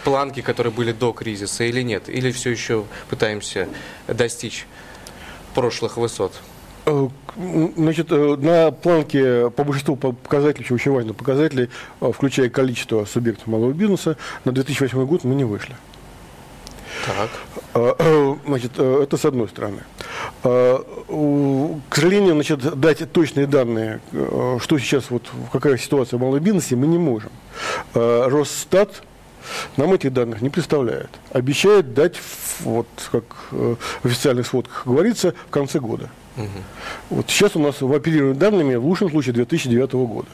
планки, 0.03 0.41
которые 0.41 0.73
были 0.73 0.91
до 0.91 1.11
кризиса 1.13 1.63
или 1.63 1.81
нет, 1.81 2.09
или 2.09 2.31
все 2.31 2.51
еще 2.51 2.85
пытаемся 3.09 3.67
достичь 4.07 4.65
прошлых 5.53 5.97
высот? 5.97 6.33
Э, 6.89 7.07
значит, 7.77 8.07
э, 8.11 8.35
на 8.37 8.71
планке 8.71 9.49
по 9.51 9.63
большинству 9.63 9.95
показателей, 9.95 10.63
еще 10.63 10.75
очень 10.75 10.91
важных 10.91 11.15
показателей, 11.15 11.69
э, 12.01 12.11
включая 12.13 12.49
количество 12.49 13.05
субъектов 13.05 13.47
малого 13.47 13.71
бизнеса, 13.71 14.17
на 14.45 14.51
2008 14.51 15.05
год 15.05 15.23
мы 15.23 15.35
не 15.35 15.43
вышли. 15.43 15.75
Так. 17.05 17.29
Значит, 18.45 18.77
это 18.77 19.15
с 19.15 19.23
одной 19.23 19.47
стороны. 19.47 19.83
К 20.41 20.83
сожалению, 21.91 22.33
значит, 22.33 22.59
дать 22.79 23.09
точные 23.11 23.47
данные, 23.47 24.01
что 24.59 24.77
сейчас, 24.79 25.09
вот, 25.09 25.23
какая 25.53 25.77
ситуация 25.77 26.17
в 26.17 26.21
малом 26.21 26.39
бизнесе, 26.39 26.75
мы 26.75 26.87
не 26.87 26.97
можем. 26.97 27.31
Росстат 27.93 29.03
нам 29.77 29.93
этих 29.93 30.11
данных 30.11 30.41
не 30.41 30.49
представляет. 30.49 31.09
Обещает 31.31 31.93
дать, 31.93 32.17
вот 32.61 32.87
как 33.11 33.23
в 33.51 33.77
официальных 34.03 34.47
сводках 34.47 34.85
говорится, 34.85 35.33
в 35.47 35.51
конце 35.51 35.79
года. 35.79 36.09
Угу. 36.39 37.17
Вот 37.17 37.29
сейчас 37.29 37.55
у 37.55 37.59
нас 37.59 37.81
оперируют 37.81 38.37
данными, 38.37 38.75
в 38.75 38.85
лучшем 38.85 39.09
случае, 39.09 39.33
2009 39.33 39.91
года 39.93 40.27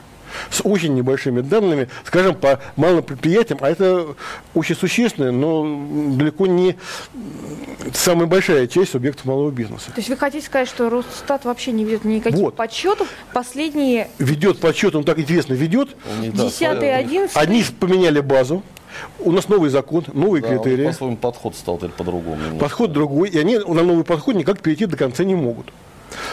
с 0.50 0.62
очень 0.64 0.94
небольшими 0.94 1.42
данными, 1.42 1.88
скажем, 2.04 2.36
по 2.36 2.60
малым 2.76 3.04
предприятиям, 3.04 3.60
а 3.62 3.70
это 3.70 4.08
очень 4.54 4.76
существенно, 4.76 5.32
но 5.32 6.16
далеко 6.16 6.48
не 6.48 6.76
самая 7.94 8.28
большая 8.28 8.68
часть 8.68 8.92
субъектов 8.92 9.26
малого 9.26 9.52
бизнеса. 9.52 9.92
То 9.92 10.00
есть 10.00 10.10
вы 10.10 10.18
хотите 10.18 10.46
сказать, 10.46 10.68
что 10.68 10.90
Росстат 10.90 11.46
вообще 11.46 11.72
не 11.72 11.84
ведет 11.84 12.06
никаких 12.06 12.40
вот. 12.40 12.56
подсчетов? 12.56 13.08
Последние... 13.34 14.10
Ведет 14.20 14.60
подсчет, 14.60 14.96
он 14.96 15.04
так 15.04 15.20
интересно 15.20 15.54
ведет. 15.54 15.96
Десятый, 16.22 16.96
одиннадцатый. 16.96 17.42
Они 17.42 17.64
поменяли 17.80 18.20
базу. 18.20 18.64
У 19.20 19.32
нас 19.34 19.50
новый 19.50 19.70
закон, 19.70 20.06
новые 20.14 20.42
да, 20.42 20.50
критерии. 20.50 20.86
По-своему 20.86 21.18
подход 21.18 21.56
стал 21.56 21.78
по-другому. 21.78 22.58
Подход 22.60 22.94
другой, 22.94 23.30
и 23.30 23.38
они 23.38 23.58
на 23.58 23.84
новый 23.84 24.06
подход 24.06 24.36
никак 24.36 24.62
перейти 24.62 24.86
до 24.86 24.96
конца 24.96 25.26
не 25.26 25.36
могут. 25.36 25.68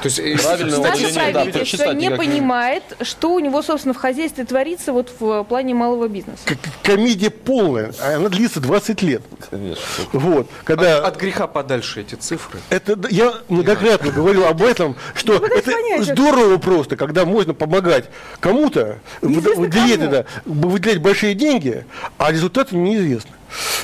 То 0.03 0.07
есть 0.07 0.19
э, 0.19 0.37
Правильно, 0.37 0.79
наше 0.79 1.13
правительство 1.15 1.87
да, 1.87 1.95
не 1.95 2.11
понимает, 2.11 2.83
что 3.03 3.35
у 3.35 3.39
него, 3.39 3.63
собственно, 3.63 3.95
в 3.95 3.99
хозяйстве 3.99 4.45
творится 4.45 4.93
вот 4.93 5.13
в 5.19 5.45
плане 5.45 5.75
малого 5.75 6.09
бизнеса. 6.09 6.43
комедия 6.83 7.31
полная, 7.31 7.93
а 8.01 8.17
она 8.17 8.29
длится 8.29 8.61
20 8.61 9.03
лет. 9.03 9.23
Конечно. 9.51 9.83
Вот, 10.13 10.49
когда... 10.65 10.99
от, 10.99 11.15
от 11.15 11.21
греха 11.21 11.47
подальше 11.47 12.01
эти 12.01 12.15
цифры. 12.15 12.59
Это, 12.71 12.99
я 13.11 13.35
многократно 13.49 14.11
говорил 14.11 14.47
об 14.47 14.63
этом, 14.63 14.97
что 15.15 15.35
это 15.35 16.03
здорово 16.03 16.59
просто, 16.59 16.97
когда 16.97 17.25
можно 17.25 17.55
помогать 17.55 18.11
кому-то, 18.41 18.99
выделять, 19.21 20.11
да, 20.11 20.25
выделять 20.45 20.99
большие 20.99 21.35
деньги, 21.35 21.85
а 22.19 22.33
результаты 22.33 22.77
неизвестны. 22.77 23.33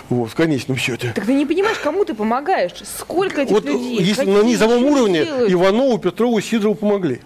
Вот, 0.09 0.31
в 0.31 0.35
конечном 0.35 0.77
счете. 0.77 1.13
Так 1.15 1.27
ты 1.27 1.35
не 1.35 1.47
понимаешь, 1.47 1.79
кому 1.79 2.05
ты 2.05 2.15
помогаешь? 2.15 2.73
Сколько 2.99 3.43
этих 3.43 3.53
вот, 3.53 3.65
людей? 3.65 4.01
Если 4.03 4.25
на 4.25 4.43
низовом 4.43 4.85
уровне 4.85 5.25
делают? 5.25 5.53
Иванову, 5.53 5.99
Петрову, 5.99 6.41
Сидорову 6.41 6.75
помогли. 6.75 7.21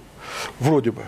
Вроде 0.59 0.91
бы. 0.91 1.03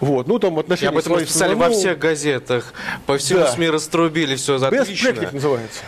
Вот. 0.00 0.26
Ну, 0.26 0.38
там 0.38 0.58
отношения... 0.58 0.90
И 0.90 0.94
об 0.94 0.98
этом 0.98 1.18
писали 1.18 1.54
во 1.54 1.70
всех 1.70 1.98
газетах. 1.98 2.72
По 3.06 3.18
всему 3.18 3.40
да. 3.40 3.52
СМИ 3.52 3.70
раструбили, 3.70 4.36
все 4.36 4.56
отлично. 4.56 5.08
Best 5.08 5.34
называется. 5.34 5.80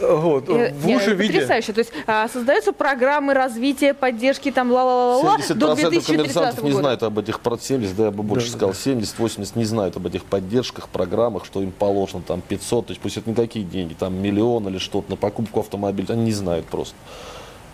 Вот, 0.00 0.48
э, 0.48 0.72
в 0.72 0.86
лучшем 0.86 1.16
виде. 1.16 1.34
Потрясающе. 1.34 1.72
То 1.72 1.78
есть 1.80 1.92
а, 2.06 2.28
создаются 2.28 2.72
программы 2.72 3.34
развития, 3.34 3.94
поддержки 3.94 4.50
там 4.50 4.70
ла-ла-ла-ла 4.70 5.38
до 5.48 5.74
2030 5.74 6.34
года. 6.34 6.62
не 6.62 6.72
знают 6.72 7.02
об 7.02 7.18
этих, 7.18 7.40
70, 7.60 7.96
да, 7.96 8.04
я 8.06 8.10
бы 8.10 8.22
больше 8.22 8.52
да, 8.52 8.72
сказал, 8.72 8.74
да. 8.84 8.90
70-80 8.92 9.52
не 9.54 9.64
знают 9.64 9.96
об 9.96 10.06
этих 10.06 10.24
поддержках, 10.24 10.88
программах, 10.88 11.44
что 11.44 11.62
им 11.62 11.72
положено 11.72 12.22
там 12.22 12.40
500, 12.40 12.86
то 12.86 12.90
есть 12.92 13.00
пусть 13.00 13.16
это 13.16 13.28
не 13.28 13.36
такие 13.36 13.64
деньги, 13.64 13.94
там 13.94 14.14
миллион 14.14 14.68
или 14.68 14.78
что-то 14.78 15.10
на 15.10 15.16
покупку 15.16 15.60
автомобиля, 15.60 16.12
они 16.12 16.24
не 16.24 16.32
знают 16.32 16.66
просто. 16.66 16.96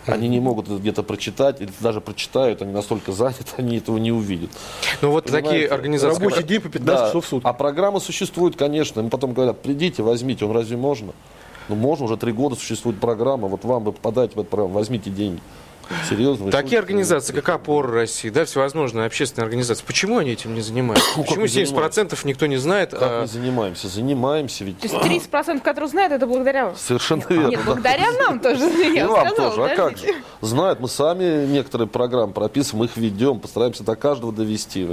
Они 0.07 0.29
не 0.29 0.41
могут 0.41 0.67
это 0.67 0.79
где-то 0.79 1.05
прочитать, 1.05 1.61
или 1.61 1.71
даже 1.81 2.01
прочитают, 2.01 2.61
они 2.63 2.73
настолько 2.73 3.13
заняты, 3.13 3.45
они 3.57 3.79
этого 3.79 3.99
не 3.99 4.13
увидят. 4.13 4.51
Ну 5.01 5.11
вот 5.11 5.25
Понимаете? 5.25 5.49
такие 5.49 5.69
организации. 5.69 6.23
Рабочий 6.23 6.43
день 6.43 6.61
по 6.61 6.69
15 6.69 6.87
да. 7.01 7.07
часов 7.09 7.25
в 7.25 7.29
сутки. 7.29 7.47
А 7.47 7.53
программы 7.53 8.01
существуют, 8.01 8.57
конечно. 8.57 9.01
Им 9.01 9.11
потом 9.11 9.33
говорят, 9.33 9.63
придите, 9.63 10.03
возьмите, 10.03 10.45
он 10.45 10.53
разве 10.53 10.77
можно? 10.77 11.13
Ну, 11.69 11.75
можно, 11.75 12.05
уже 12.05 12.17
три 12.17 12.33
года 12.33 12.57
существует 12.57 12.99
программа, 13.01 13.49
вот 13.49 13.65
вам 13.65 13.85
вы 13.85 13.93
попадаете 13.93 14.35
в 14.35 14.41
эту 14.41 14.49
программу, 14.49 14.75
возьмите 14.75 15.11
деньги. 15.11 15.41
Серьезно? 16.09 16.51
Такие 16.51 16.79
организации, 16.79 17.33
как 17.33 17.49
ОПОР 17.49 17.91
России, 17.91 18.31
да, 18.31 18.45
всевозможные 18.45 19.07
общественные 19.07 19.45
организации, 19.45 19.85
почему 19.85 20.19
они 20.19 20.31
этим 20.31 20.55
не 20.55 20.61
занимаются? 20.61 21.07
Почему 21.17 21.45
70% 21.45 22.19
никто 22.25 22.47
не 22.47 22.57
знает? 22.57 22.91
Как 22.91 23.03
а... 23.03 23.21
мы 23.23 23.27
занимаемся? 23.27 23.89
Занимаемся 23.89 24.65
ведь. 24.65 24.79
То 24.79 24.87
есть 24.87 25.29
30%, 25.31 25.61
которые 25.61 25.91
знают, 25.91 26.13
это 26.13 26.27
благодаря 26.27 26.67
вам? 26.67 26.77
Совершенно 26.77 27.25
верно. 27.29 27.49
Нет, 27.49 27.61
благодаря 27.65 28.13
нам 28.13 28.41
тоже. 28.41 28.65
И 28.95 29.03
вам 29.03 29.35
тоже, 29.35 29.65
а 29.65 29.77
как 29.77 29.99
же? 29.99 30.07
Знают, 30.41 30.81
мы 30.81 30.89
сами 30.89 31.47
некоторые 31.47 31.89
программы 31.89 32.33
прописываем, 32.33 32.85
их 32.85 32.97
ведем, 32.97 33.41
постараемся 33.41 33.85
до 33.85 33.97
каждого 33.97 34.33
довести. 34.33 34.89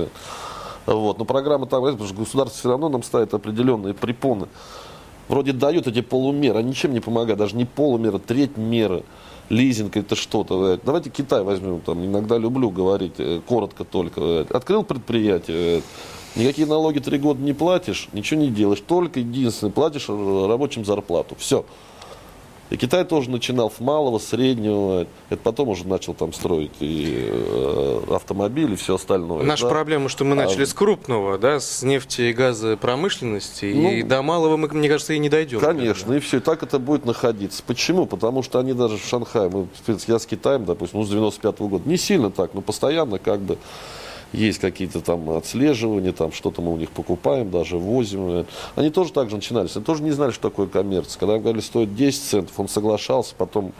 Вот. 0.85 1.17
Но 1.17 1.25
программа 1.25 1.67
там, 1.67 1.83
потому 1.83 2.07
что 2.07 2.15
государство 2.15 2.59
все 2.59 2.69
равно 2.69 2.89
нам 2.89 3.03
ставит 3.03 3.33
определенные 3.33 3.93
препоны 3.93 4.47
вроде 5.29 5.53
дают 5.53 5.87
эти 5.87 6.01
полумеры, 6.01 6.59
а 6.59 6.61
ничем 6.61 6.91
не 6.93 6.99
помогают, 6.99 7.39
даже 7.39 7.55
не 7.55 7.63
полумера, 7.63 8.17
треть 8.17 8.57
меры. 8.57 9.03
Лизинг 9.49 9.97
это 9.97 10.15
что-то. 10.15 10.79
Давайте 10.83 11.09
Китай 11.09 11.43
возьмем, 11.43 11.79
там 11.79 12.05
иногда 12.05 12.37
люблю 12.37 12.69
говорить, 12.69 13.13
э, 13.17 13.41
коротко 13.47 13.83
только. 13.83 14.41
Открыл 14.49 14.83
предприятие, 14.83 15.81
никакие 16.35 16.67
налоги 16.67 16.99
три 16.99 17.17
года 17.17 17.41
не 17.41 17.53
платишь, 17.53 18.09
ничего 18.13 18.41
не 18.41 18.49
делаешь, 18.49 18.83
только 18.85 19.21
единственное, 19.21 19.71
платишь 19.71 20.07
рабочим 20.09 20.85
зарплату. 20.85 21.35
Все. 21.39 21.65
И 22.69 22.77
Китай 22.77 23.03
тоже 23.03 23.31
начинал 23.31 23.71
с 23.71 23.79
малого, 23.79 24.19
среднего. 24.19 25.07
Это 25.29 25.41
потом 25.41 25.69
уже 25.69 25.87
начал 25.87 26.13
там 26.13 26.33
строить 26.33 26.71
и 26.79 27.27
э, 27.27 28.01
автомобили, 28.11 28.73
и 28.73 28.75
все 28.75 28.95
остальное. 28.95 29.43
Наша 29.43 29.63
да. 29.63 29.69
проблема, 29.69 30.07
что 30.07 30.23
мы 30.23 30.35
начали 30.35 30.63
а, 30.63 30.65
с 30.67 30.73
крупного, 30.73 31.39
да, 31.39 31.59
с 31.59 31.81
нефти 31.81 32.21
и 32.21 32.33
газопромышленности, 32.33 33.73
ну, 33.75 33.91
и 33.91 34.03
до 34.03 34.21
малого 34.21 34.55
мы, 34.55 34.67
мне 34.67 34.87
кажется, 34.87 35.13
и 35.13 35.19
не 35.19 35.29
дойдем. 35.29 35.59
Конечно, 35.59 36.01
тогда. 36.01 36.17
и 36.17 36.19
все, 36.19 36.37
и 36.37 36.39
так 36.41 36.61
это 36.61 36.77
будет 36.77 37.05
находиться. 37.05 37.63
Почему? 37.65 38.05
Потому 38.05 38.43
что 38.43 38.59
они 38.59 38.73
даже 38.73 38.97
в 38.97 39.05
Шанхае, 39.05 39.49
мы, 39.49 39.67
я 40.07 40.19
с 40.19 40.25
Китаем, 40.27 40.65
допустим, 40.65 40.99
ну, 40.99 41.05
с 41.05 41.09
95 41.09 41.55
-го 41.55 41.69
года, 41.69 41.89
не 41.89 41.97
сильно 41.97 42.29
так, 42.29 42.53
но 42.53 42.61
постоянно 42.61 43.17
как 43.17 43.39
бы 43.39 43.57
есть 44.33 44.59
какие-то 44.59 45.01
там 45.01 45.29
отслеживания, 45.31 46.11
там 46.11 46.31
что-то 46.31 46.61
мы 46.61 46.73
у 46.73 46.77
них 46.77 46.91
покупаем, 46.91 47.49
даже 47.49 47.77
возим. 47.77 48.45
Они 48.75 48.89
тоже 48.89 49.11
так 49.11 49.29
же 49.29 49.35
начинались. 49.35 49.75
Они 49.75 49.85
тоже 49.85 50.03
не 50.03 50.11
знали, 50.11 50.31
что 50.31 50.49
такое 50.49 50.67
коммерция. 50.67 51.19
Когда 51.19 51.37
говорили, 51.37 51.61
стоит 51.61 51.95
10 51.95 52.21
центов, 52.21 52.59
он 52.59 52.67
соглашался, 52.67 53.33
потом 53.35 53.73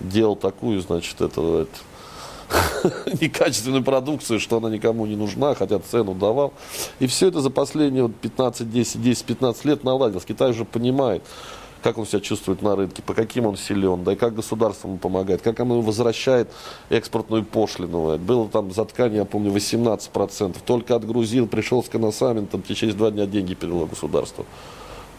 делал 0.00 0.36
такую, 0.36 0.80
значит, 0.80 1.20
это, 1.20 1.66
это 1.66 3.10
некачественную 3.20 3.82
продукцию, 3.82 4.40
что 4.40 4.58
она 4.58 4.70
никому 4.70 5.06
не 5.06 5.16
нужна, 5.16 5.54
хотя 5.54 5.78
цену 5.78 6.14
давал. 6.14 6.52
И 7.00 7.06
все 7.06 7.28
это 7.28 7.40
за 7.40 7.50
последние 7.50 8.04
вот 8.04 8.14
15, 8.16 8.70
10, 8.70 9.02
10, 9.02 9.24
15 9.24 9.64
лет 9.64 9.84
наладилось. 9.84 10.24
Китай 10.24 10.50
уже 10.50 10.64
понимает, 10.64 11.22
как 11.82 11.98
он 11.98 12.06
себя 12.06 12.20
чувствует 12.20 12.62
на 12.62 12.76
рынке, 12.76 13.02
по 13.02 13.14
каким 13.14 13.46
он 13.46 13.56
силен, 13.56 14.04
да 14.04 14.12
и 14.12 14.16
как 14.16 14.34
государство 14.34 14.88
ему 14.88 14.98
помогает, 14.98 15.42
как 15.42 15.60
оно 15.60 15.80
возвращает 15.80 16.50
экспортную 16.90 17.44
пошлину. 17.44 18.18
Было 18.18 18.48
там 18.48 18.72
за 18.72 18.84
ткань, 18.84 19.14
я 19.14 19.24
помню, 19.24 19.50
18%. 19.52 20.56
Только 20.64 20.94
отгрузил, 20.94 21.46
пришел 21.46 21.82
с 21.82 21.88
коносаментом, 21.88 22.62
через 22.62 22.94
два 22.94 23.10
дня 23.10 23.26
деньги 23.26 23.54
перевело 23.54 23.86
государство. 23.86 24.44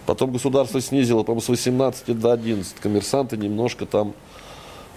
Потом 0.05 0.31
государство 0.31 0.81
снизило, 0.81 1.23
по-моему, 1.23 1.41
с 1.41 1.49
18 1.49 2.19
до 2.19 2.31
11. 2.31 2.75
Коммерсанты 2.79 3.37
немножко 3.37 3.85
там 3.85 4.13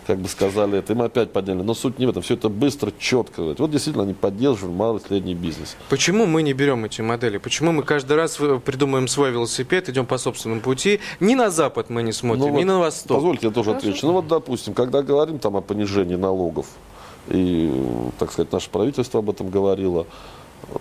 как 0.07 0.19
бы 0.19 0.29
сказали 0.29 0.79
это, 0.79 0.93
им 0.93 1.03
опять 1.03 1.33
подняли. 1.33 1.63
Но 1.63 1.75
суть 1.75 1.99
не 1.99 2.07
в 2.07 2.11
этом, 2.11 2.23
все 2.23 2.35
это 2.35 2.49
быстро, 2.49 2.93
четко. 2.99 3.55
Вот 3.59 3.71
действительно 3.71 4.05
они 4.05 4.15
поддерживают 4.15 4.77
малый 4.77 5.01
и 5.01 5.07
средний 5.07 5.35
бизнес. 5.35 5.77
Почему 5.89 6.27
мы 6.27 6.43
не 6.43 6.53
берем 6.53 6.85
эти 6.85 7.01
модели? 7.01 7.39
Почему 7.39 7.73
мы 7.73 7.83
каждый 7.83 8.17
раз 8.17 8.39
придумаем 8.65 9.09
свой 9.09 9.31
велосипед, 9.31 9.89
идем 9.89 10.07
по 10.07 10.19
собственному 10.19 10.61
пути? 10.61 11.01
Ни 11.21 11.35
на 11.35 11.51
запад 11.51 11.91
мы 11.91 12.03
не 12.03 12.13
смотрим, 12.13 12.47
ну, 12.47 12.49
ни 12.51 12.65
вот, 12.65 12.65
на 12.65 12.79
восток. 12.81 13.17
Позвольте, 13.17 13.47
я 13.47 13.53
тоже 13.53 13.71
Хорошо. 13.71 13.89
отвечу. 13.89 14.07
Ну 14.07 14.13
вот, 14.15 14.27
допустим, 14.29 14.75
когда 14.75 15.03
говорим 15.03 15.39
там 15.39 15.57
о 15.57 15.61
понижении 15.61 16.17
налогов, 16.17 16.67
и, 17.29 17.73
так 18.19 18.33
сказать, 18.33 18.53
наше 18.53 18.69
правительство 18.71 19.21
об 19.21 19.31
этом 19.31 19.49
говорило, 19.49 20.07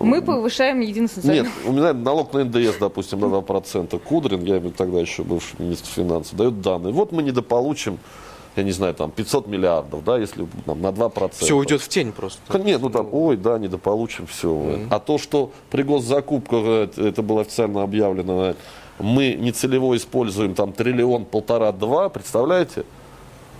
мы 0.00 0.22
повышаем 0.22 0.80
единственный 0.80 1.40
Нет, 1.40 1.48
у 1.66 1.72
меня 1.72 1.92
налог 1.92 2.32
на 2.32 2.44
НДС, 2.44 2.76
допустим, 2.78 3.20
на 3.20 3.26
2%. 3.26 3.98
Кудрин, 3.98 4.44
я 4.44 4.60
тогда 4.76 5.00
еще 5.00 5.22
бывший 5.22 5.56
министр 5.58 5.88
финансов, 5.88 6.36
дает 6.36 6.60
данные. 6.60 6.92
Вот 6.92 7.12
мы 7.12 7.22
недополучим 7.22 7.98
я 8.56 8.62
не 8.62 8.72
знаю, 8.72 8.94
там 8.94 9.10
500 9.10 9.46
миллиардов, 9.46 10.04
да, 10.04 10.18
если 10.18 10.46
там, 10.66 10.80
на 10.80 10.88
2%. 10.88 11.32
Все 11.32 11.56
уйдет 11.56 11.80
в 11.80 11.88
тень 11.88 12.12
просто. 12.12 12.58
Нет, 12.58 12.80
ну 12.82 12.90
там, 12.90 13.08
ой, 13.12 13.36
да, 13.36 13.58
недополучим 13.58 14.26
все. 14.26 14.48
Mm-hmm. 14.48 14.88
А 14.90 15.00
то, 15.00 15.18
что 15.18 15.52
при 15.70 15.82
госзакупках, 15.82 16.96
это 16.98 17.22
было 17.22 17.42
официально 17.42 17.82
объявлено, 17.82 18.54
мы 18.98 19.34
нецелево 19.34 19.96
используем 19.96 20.54
там 20.54 20.72
триллион, 20.72 21.24
полтора, 21.24 21.72
два, 21.72 22.08
представляете? 22.08 22.84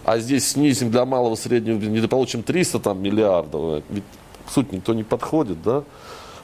А 0.05 0.19
здесь 0.19 0.51
снизим 0.51 0.91
для 0.91 1.05
малого 1.05 1.37
среднего, 1.37 1.79
недополучим 1.79 2.43
300 2.43 2.81
там, 2.81 3.03
миллиардов. 3.03 3.83
Ведь 3.89 4.05
суть 4.49 4.73
никто 4.73 4.95
не 4.95 5.05
подходит, 5.05 5.63
да? 5.63 5.85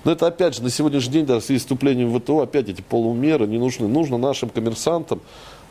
Но 0.04 0.12
это 0.12 0.26
опять 0.28 0.54
же 0.54 0.62
на 0.62 0.70
сегодняшний 0.70 1.12
день, 1.12 1.26
даже 1.26 1.42
с 1.42 1.60
вступлением 1.60 2.12
в 2.12 2.20
ВТО, 2.20 2.40
опять 2.40 2.68
эти 2.68 2.80
полумеры 2.80 3.46
не 3.46 3.58
нужны. 3.58 3.88
Нужно 3.88 4.16
нашим 4.16 4.48
коммерсантам 4.48 5.20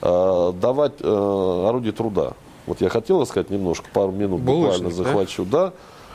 э, 0.01 0.53
давать 0.61 0.93
э, 0.99 1.65
орудие 1.67 1.93
труда. 1.93 2.33
Вот 2.67 2.82
я 2.82 2.89
хотел 2.89 3.25
сказать 3.25 3.49
немножко, 3.49 3.88
пару 3.91 4.12
минут 4.12 4.41
Булочник, 4.41 4.84
буквально 4.84 4.95
захвачу. 4.95 5.45
Да? 5.45 5.67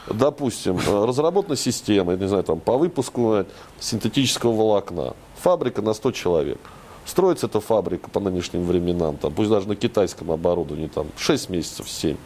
да? 0.06 0.14
Допустим, 0.14 0.78
э, 0.78 1.04
разработана 1.04 1.56
система, 1.56 2.12
я 2.12 2.18
не 2.18 2.28
знаю, 2.28 2.44
там, 2.44 2.60
по 2.60 2.76
выпуску 2.76 3.46
синтетического 3.80 4.52
волокна. 4.52 5.14
Фабрика 5.40 5.80
на 5.80 5.94
100 5.94 6.12
человек. 6.12 6.58
Строится 7.04 7.46
эта 7.46 7.60
фабрика 7.60 8.10
по 8.10 8.20
нынешним 8.20 8.64
временам, 8.64 9.16
там, 9.16 9.32
пусть 9.32 9.50
даже 9.50 9.66
на 9.66 9.74
китайском 9.74 10.30
оборудовании, 10.30 10.88
там, 10.88 11.06
6 11.16 11.48
месяцев, 11.48 11.88
7. 11.88 12.16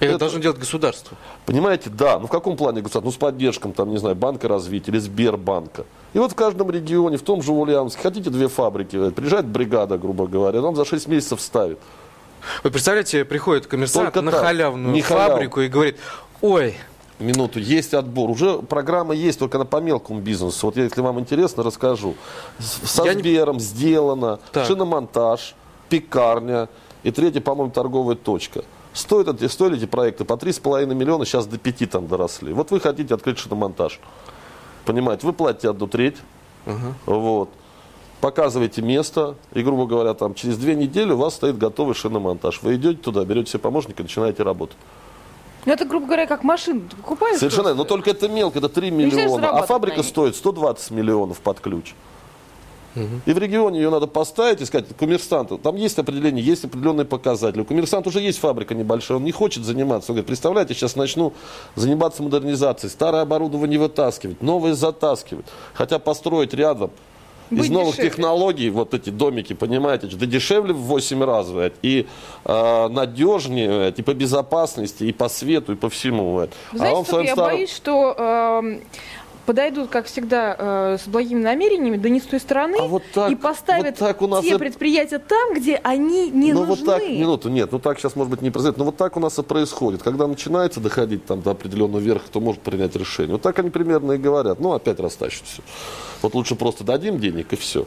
Это, 0.00 0.10
это 0.10 0.18
должно 0.18 0.40
делать 0.40 0.58
государство. 0.58 1.16
Понимаете, 1.44 1.90
да. 1.90 2.18
Ну 2.18 2.26
в 2.26 2.30
каком 2.30 2.56
плане 2.56 2.80
государство? 2.80 3.06
Ну 3.06 3.12
с 3.12 3.16
поддержком, 3.16 3.72
там, 3.72 3.90
не 3.90 3.98
знаю, 3.98 4.16
Банка 4.16 4.48
развития 4.48 4.92
или 4.92 4.98
Сбербанка. 4.98 5.84
И 6.14 6.18
вот 6.18 6.32
в 6.32 6.34
каждом 6.34 6.70
регионе, 6.70 7.18
в 7.18 7.22
том 7.22 7.42
же 7.42 7.52
Ульяновске, 7.52 8.00
хотите 8.02 8.30
две 8.30 8.48
фабрики, 8.48 9.10
приезжает 9.10 9.46
бригада, 9.46 9.98
грубо 9.98 10.26
говоря, 10.26 10.62
он 10.62 10.74
за 10.74 10.84
6 10.84 11.06
месяцев 11.06 11.40
ставит. 11.40 11.78
Вы 12.62 12.70
представляете, 12.70 13.24
приходит 13.24 13.66
коммерсант 13.66 14.06
Только 14.06 14.22
на 14.22 14.32
так, 14.32 14.40
халявную 14.42 14.92
не 14.92 15.02
фабрику 15.02 15.56
халяв. 15.56 15.70
и 15.70 15.72
говорит, 15.72 15.96
ой, 16.40 16.76
минуту, 17.18 17.58
есть 17.58 17.94
отбор. 17.94 18.30
Уже 18.30 18.58
программа 18.58 19.14
есть, 19.14 19.38
только 19.38 19.58
на 19.58 19.64
по 19.64 19.78
мелкому 19.78 20.20
бизнесу. 20.20 20.66
Вот 20.66 20.76
если 20.76 21.00
вам 21.00 21.20
интересно, 21.20 21.62
расскажу. 21.62 22.14
Со 22.58 23.04
Я 23.04 23.14
Сбером 23.14 23.56
не... 23.56 23.60
сделано, 23.62 24.40
так. 24.52 24.66
шиномонтаж, 24.66 25.54
пекарня 25.88 26.68
и 27.02 27.10
третья, 27.10 27.40
по-моему, 27.40 27.72
торговая 27.72 28.16
точка. 28.16 28.64
Стоят, 28.92 29.40
стоили 29.50 29.76
эти 29.76 29.86
проекты 29.86 30.24
по 30.24 30.34
3,5 30.34 30.94
миллиона, 30.94 31.24
сейчас 31.24 31.46
до 31.46 31.58
5 31.58 31.90
там 31.90 32.08
доросли. 32.08 32.52
Вот 32.52 32.70
вы 32.70 32.80
хотите 32.80 33.14
открыть 33.14 33.38
шиномонтаж. 33.38 34.00
Понимаете, 34.84 35.26
вы 35.26 35.32
платите 35.32 35.70
одну 35.70 35.86
треть. 35.86 36.16
Угу. 36.66 37.14
Вот 37.14 37.50
показываете 38.20 38.82
место, 38.82 39.36
и, 39.52 39.62
грубо 39.62 39.86
говоря, 39.86 40.14
там, 40.14 40.34
через 40.34 40.56
две 40.58 40.74
недели 40.74 41.12
у 41.12 41.16
вас 41.16 41.34
стоит 41.34 41.58
готовый 41.58 41.94
шиномонтаж. 41.94 42.62
Вы 42.62 42.76
идете 42.76 42.98
туда, 42.98 43.24
берете 43.24 43.50
себе 43.50 43.60
помощника 43.60 44.02
и 44.02 44.04
начинаете 44.04 44.42
работать. 44.42 44.76
Ну, 45.66 45.72
это, 45.72 45.84
грубо 45.84 46.06
говоря, 46.06 46.26
как 46.26 46.42
машину 46.42 46.82
покупаешь. 47.02 47.38
Совершенно, 47.38 47.74
но 47.74 47.84
только 47.84 48.10
это 48.10 48.28
мелко, 48.28 48.58
это 48.58 48.68
3 48.68 48.90
миллиона. 48.90 49.50
А 49.50 49.62
фабрика 49.62 50.02
стоит 50.02 50.36
120 50.36 50.90
миллионов 50.90 51.40
под 51.40 51.60
ключ. 51.60 51.94
Угу. 52.96 53.20
И 53.26 53.32
в 53.32 53.38
регионе 53.38 53.80
ее 53.80 53.90
надо 53.90 54.06
поставить 54.06 54.60
и 54.60 54.64
сказать, 54.64 54.86
коммерсанту, 54.98 55.58
там 55.58 55.76
есть 55.76 55.98
определение, 55.98 56.44
есть 56.44 56.64
определенные 56.64 57.04
показатели. 57.04 57.60
У 57.60 57.64
коммерсанта 57.64 58.08
уже 58.08 58.20
есть 58.20 58.38
фабрика 58.40 58.74
небольшая, 58.74 59.18
он 59.18 59.24
не 59.24 59.32
хочет 59.32 59.64
заниматься. 59.64 60.10
Он 60.10 60.16
говорит, 60.16 60.26
представляете, 60.26 60.74
сейчас 60.74 60.96
начну 60.96 61.32
заниматься 61.76 62.22
модернизацией, 62.22 62.90
старое 62.90 63.22
оборудование 63.22 63.78
вытаскивать, 63.78 64.42
новое 64.42 64.74
затаскивать. 64.74 65.46
Хотя 65.74 65.98
построить 66.00 66.52
рядом 66.52 66.90
из 67.50 67.70
новых 67.70 67.96
дешевле. 67.96 68.10
технологий, 68.10 68.70
вот 68.70 68.94
эти 68.94 69.10
домики, 69.10 69.52
понимаете, 69.52 70.06
да 70.06 70.26
дешевле 70.26 70.72
в 70.72 70.82
8 70.82 71.24
раз, 71.24 71.50
блядь, 71.50 71.74
и 71.82 72.06
э, 72.44 72.88
надежнее, 72.88 73.68
блядь, 73.68 73.98
и 73.98 74.02
по 74.02 74.14
безопасности, 74.14 75.04
и 75.04 75.12
по 75.12 75.28
свету, 75.28 75.72
и 75.72 75.76
по 75.76 75.88
всему. 75.88 76.36
Блядь. 76.36 76.50
Вы 76.72 76.78
знаете, 76.78 76.96
а 76.96 77.16
он 77.16 77.24
я 77.24 77.32
старом... 77.32 77.54
боюсь, 77.56 77.74
что 77.74 78.14
э, 78.16 78.80
подойдут, 79.50 79.90
как 79.90 80.06
всегда, 80.06 80.54
э, 80.56 80.98
с 81.02 81.08
благими 81.08 81.42
намерениями, 81.42 81.96
да 81.96 82.08
не 82.08 82.20
с 82.20 82.22
той 82.22 82.38
стороны, 82.38 82.76
а 82.78 82.86
вот 82.86 83.02
так, 83.12 83.32
и 83.32 83.34
поставят 83.34 83.98
вот 83.98 84.08
так 84.08 84.22
у 84.22 84.28
нас 84.28 84.44
те 84.44 84.54
и... 84.54 84.58
предприятия 84.58 85.18
там, 85.18 85.54
где 85.54 85.74
они 85.82 86.30
не 86.30 86.52
ну, 86.52 86.66
нужны. 86.66 86.84
Вот 86.84 86.86
так, 86.86 87.02
минуту, 87.02 87.48
нет, 87.48 87.72
ну 87.72 87.80
так 87.80 87.98
сейчас, 87.98 88.14
может 88.14 88.30
быть, 88.30 88.42
не 88.42 88.52
произойдет, 88.52 88.78
но 88.78 88.84
вот 88.84 88.96
так 88.96 89.16
у 89.16 89.20
нас 89.20 89.36
и 89.40 89.42
происходит. 89.42 90.04
Когда 90.04 90.28
начинается 90.28 90.78
доходить 90.78 91.26
там 91.26 91.42
до 91.42 91.50
определенного 91.50 91.98
верха, 91.98 92.26
кто 92.26 92.38
может 92.38 92.62
принять 92.62 92.94
решение. 92.94 93.32
Вот 93.32 93.42
так 93.42 93.58
они 93.58 93.70
примерно 93.70 94.12
и 94.12 94.18
говорят. 94.18 94.60
Ну, 94.60 94.72
опять 94.72 95.00
растащат 95.00 95.42
все. 95.48 95.62
Вот 96.22 96.34
лучше 96.34 96.54
просто 96.54 96.84
дадим 96.84 97.18
денег 97.18 97.52
и 97.52 97.56
все. 97.56 97.80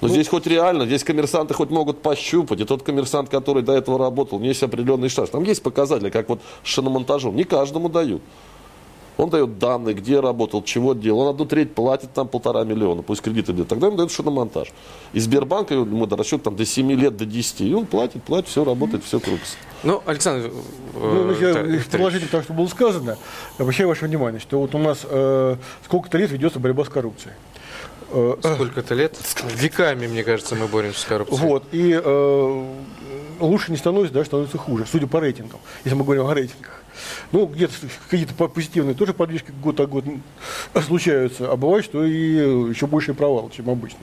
Но 0.00 0.08
ну, 0.08 0.08
здесь 0.08 0.26
хоть 0.26 0.48
реально, 0.48 0.86
здесь 0.86 1.04
коммерсанты 1.04 1.54
хоть 1.54 1.70
могут 1.70 2.02
пощупать. 2.02 2.58
И 2.60 2.64
тот 2.64 2.82
коммерсант, 2.82 3.28
который 3.28 3.62
до 3.62 3.74
этого 3.74 3.96
работал, 3.96 4.38
у 4.38 4.40
него 4.40 4.48
есть 4.48 4.62
определенный 4.64 5.08
штат. 5.08 5.30
Там 5.30 5.44
есть 5.44 5.62
показатели, 5.62 6.10
как 6.10 6.28
вот 6.28 6.40
с 6.64 6.66
шиномонтажом. 6.66 7.36
Не 7.36 7.44
каждому 7.44 7.88
дают. 7.88 8.22
Он 9.16 9.30
дает 9.30 9.58
данные, 9.58 9.94
где 9.94 10.20
работал, 10.20 10.62
чего 10.62 10.94
делал. 10.94 11.20
Он 11.20 11.28
одну 11.34 11.46
треть 11.46 11.74
платит, 11.74 12.12
там 12.12 12.28
полтора 12.28 12.64
миллиона, 12.64 13.02
пусть 13.02 13.22
кредиты 13.22 13.52
дают. 13.52 13.68
Тогда 13.68 13.86
ему 13.86 13.96
дают 13.96 14.12
шиномонтаж. 14.12 14.68
И 15.12 15.20
Сбербанк 15.20 15.70
ему 15.70 16.06
до 16.06 16.16
расчет 16.16 16.42
там, 16.42 16.56
до 16.56 16.64
7 16.66 16.92
лет, 16.92 17.16
до 17.16 17.24
10. 17.24 17.62
И 17.62 17.74
он 17.74 17.86
платит, 17.86 18.22
платит, 18.22 18.48
все 18.48 18.64
работает, 18.64 19.04
все 19.04 19.18
крутится. 19.18 19.56
Ну, 19.82 20.02
Александр... 20.06 20.50
Ну, 20.94 21.24
ну 21.24 21.32
я 21.32 21.50
э, 21.50 21.80
продолжительно 21.90 22.30
того, 22.30 22.42
что 22.42 22.52
было 22.52 22.66
сказано, 22.66 23.16
обращаю 23.58 23.88
ваше 23.88 24.06
внимание, 24.06 24.40
что 24.40 24.60
вот 24.60 24.74
у 24.74 24.78
нас 24.78 25.00
э, 25.04 25.56
сколько-то 25.84 26.18
лет 26.18 26.30
ведется 26.30 26.58
борьба 26.58 26.84
с 26.84 26.88
коррупцией. 26.88 27.34
Э, 28.10 28.36
Сколько-то 28.40 28.94
лет? 28.94 29.16
Веками, 29.54 30.06
мне 30.06 30.24
кажется, 30.24 30.54
мы 30.54 30.66
боремся 30.66 31.00
с 31.00 31.04
коррупцией. 31.04 31.40
Вот, 31.40 31.64
и 31.72 32.00
э, 32.02 32.64
лучше 33.40 33.70
не 33.70 33.76
становится, 33.76 34.14
да, 34.14 34.24
становится 34.24 34.58
хуже, 34.58 34.86
судя 34.90 35.06
по 35.06 35.20
рейтингам, 35.20 35.60
если 35.84 35.96
мы 35.96 36.04
говорим 36.04 36.26
о 36.26 36.34
рейтингах. 36.34 36.82
Ну, 37.32 37.46
где-то 37.46 37.74
какие-то 38.08 38.34
позитивные 38.34 38.94
тоже 38.94 39.12
подвижки 39.12 39.52
год 39.62 39.80
от 39.80 39.90
года 39.90 40.10
случаются, 40.86 41.50
а 41.50 41.56
бывает, 41.56 41.84
что 41.84 42.04
и 42.04 42.68
еще 42.68 42.86
больше 42.86 43.14
провал, 43.14 43.50
чем 43.54 43.68
обычно. 43.70 43.98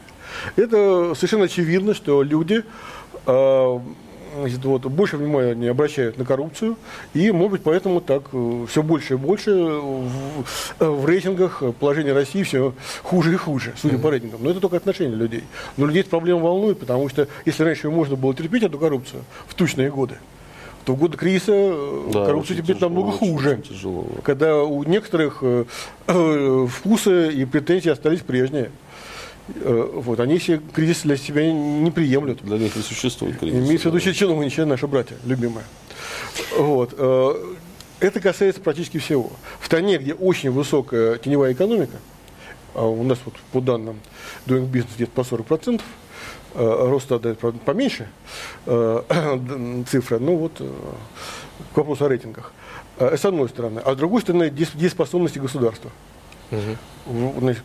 Это 0.55 1.13
совершенно 1.15 1.45
очевидно, 1.45 1.93
что 1.93 2.23
люди 2.23 2.63
э, 3.25 3.79
значит, 4.39 4.63
вот, 4.65 4.86
больше 4.86 5.17
внимания 5.17 5.69
обращают 5.69 6.17
на 6.17 6.25
коррупцию, 6.25 6.77
и, 7.13 7.31
может 7.31 7.51
быть, 7.53 7.63
поэтому 7.63 8.01
так 8.01 8.23
э, 8.33 8.65
все 8.69 8.83
больше 8.83 9.13
и 9.13 9.17
больше 9.17 9.51
в, 9.51 10.79
в 10.79 11.05
рейтингах 11.05 11.63
положение 11.79 12.13
России 12.13 12.43
все 12.43 12.73
хуже 13.03 13.33
и 13.33 13.38
хуже, 13.38 13.73
судя 13.77 13.97
по 13.97 14.09
рейтингам. 14.09 14.43
Но 14.43 14.49
это 14.49 14.59
только 14.59 14.77
отношение 14.77 15.15
людей. 15.15 15.43
Но 15.77 15.86
людей 15.86 16.01
эта 16.01 16.09
проблема 16.09 16.41
волнует, 16.41 16.79
потому 16.79 17.09
что 17.09 17.27
если 17.45 17.63
раньше 17.63 17.89
можно 17.89 18.15
было 18.15 18.33
терпеть 18.33 18.63
эту 18.63 18.77
коррупцию 18.77 19.23
в 19.47 19.53
тучные 19.53 19.89
годы, 19.89 20.17
то 20.85 20.93
в 20.93 20.99
годы 20.99 21.17
кризиса 21.17 21.51
э, 21.53 22.09
да, 22.13 22.25
коррупция 22.25 22.57
теперь 22.57 22.75
тяжело, 22.75 22.89
намного 22.89 23.17
хуже. 23.17 23.61
Тяжело. 23.67 24.05
Когда 24.23 24.63
у 24.63 24.83
некоторых 24.83 25.39
э, 25.41 25.65
э, 26.07 26.67
вкусы 26.69 27.31
и 27.31 27.45
претензии 27.45 27.89
остались 27.89 28.19
прежние. 28.19 28.71
Вот, 29.65 30.21
они 30.21 30.37
все 30.37 30.61
кризис 30.73 31.01
для 31.01 31.17
себя 31.17 31.51
не 31.51 31.91
приемлют. 31.91 32.41
Для 32.43 32.57
них 32.57 32.77
не 32.77 32.81
существует 32.81 33.39
кризис. 33.39 33.59
Имеется 33.59 33.89
в 33.89 33.93
виду 33.93 34.13
чиновничьи 34.13 34.63
наши 34.63 34.87
братья, 34.87 35.17
любимые. 35.25 35.65
Вот. 36.57 36.93
Это 37.99 38.21
касается 38.21 38.61
практически 38.61 38.99
всего. 38.99 39.33
В 39.59 39.65
стране, 39.65 39.97
где 39.97 40.13
очень 40.13 40.49
высокая 40.49 41.17
теневая 41.17 41.51
экономика, 41.51 41.97
а 42.73 42.85
у 42.85 43.03
нас 43.03 43.19
вот 43.25 43.33
по 43.51 43.59
данным 43.59 43.99
Doing 44.45 44.71
Business 44.71 44.95
где-то 44.95 45.11
по 45.11 45.21
40%, 45.21 45.81
э, 46.53 46.87
рост 46.89 47.09
дает 47.09 47.39
поменьше 47.39 48.07
цифры, 48.65 50.19
ну 50.19 50.37
вот 50.37 50.61
к 51.73 51.77
вопросу 51.77 52.05
о 52.05 52.09
рейтингах. 52.09 52.51
С 52.99 53.25
одной 53.25 53.49
стороны. 53.49 53.79
А 53.79 53.93
с 53.93 53.97
другой 53.97 54.21
стороны, 54.21 54.49
дееспособности 54.49 55.39
государства. 55.39 55.89
Угу. 56.51 57.39
Значит, 57.39 57.63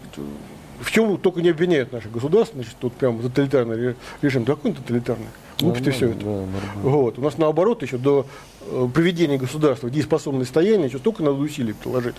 в 0.81 0.91
чем 0.91 1.17
только 1.19 1.43
не 1.43 1.51
обвиняют 1.51 1.93
наши 1.93 2.09
государства, 2.09 2.57
значит, 2.57 2.77
тут 2.79 2.93
прям 2.95 3.21
тоталитарный 3.21 3.97
режим. 4.23 4.45
Да 4.45 4.55
какой 4.55 4.73
тоталитарный? 4.73 5.27
Глупости 5.61 5.91
все 5.91 6.11
это. 6.11 6.25
Да, 6.25 6.45
вот. 6.83 7.19
У 7.19 7.23
нас 7.23 7.37
наоборот 7.37 7.83
еще 7.83 7.99
до 7.99 8.27
э, 8.63 8.89
приведения 8.95 9.39
государства 9.39 9.89
в 9.89 9.91
дееспособное 9.91 10.45
состояние 10.45 10.87
еще 10.87 10.99
столько 10.99 11.23
надо 11.23 11.39
усилий 11.39 11.73
приложить. 11.73 12.15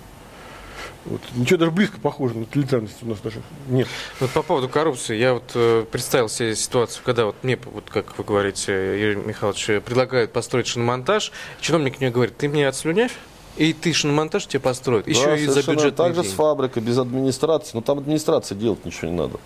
Вот. 1.05 1.21
Ничего 1.35 1.57
даже 1.57 1.71
близко 1.71 1.99
похоже 1.99 2.35
на 2.35 2.45
тоталитарность 2.45 3.01
у 3.01 3.07
нас 3.07 3.19
даже 3.19 3.41
нет. 3.67 3.87
Вот 4.19 4.29
по 4.31 4.43
поводу 4.43 4.69
коррупции, 4.69 5.15
я 5.15 5.33
вот 5.33 5.51
э, 5.55 5.85
представил 5.89 6.29
себе 6.29 6.55
ситуацию, 6.55 7.01
когда 7.05 7.25
вот 7.25 7.35
мне, 7.43 7.57
вот 7.65 7.89
как 7.89 8.17
вы 8.17 8.23
говорите, 8.23 8.73
Юрий 8.73 9.15
Михайлович, 9.15 9.83
предлагают 9.83 10.33
построить 10.33 10.67
шиномонтаж, 10.67 11.31
чиновник 11.61 11.99
мне 11.99 12.11
говорит, 12.11 12.37
ты 12.37 12.49
мне 12.49 12.67
отслюнявь? 12.67 13.13
И 13.57 13.73
ты 13.73 13.91
шиномонтаж 13.91 14.45
тебе 14.45 14.61
построят. 14.61 15.07
Еще 15.07 15.25
да, 15.25 15.35
и 15.35 15.45
за 15.45 15.63
бюджет. 15.63 15.95
Так 15.95 16.15
же 16.15 16.23
с 16.23 16.31
фабрикой, 16.31 16.81
без 16.81 16.97
администрации. 16.97 17.71
Но 17.73 17.81
там 17.81 17.97
администрации 17.97 18.55
делать 18.55 18.85
ничего 18.85 19.09
не 19.09 19.17
надо. 19.17 19.39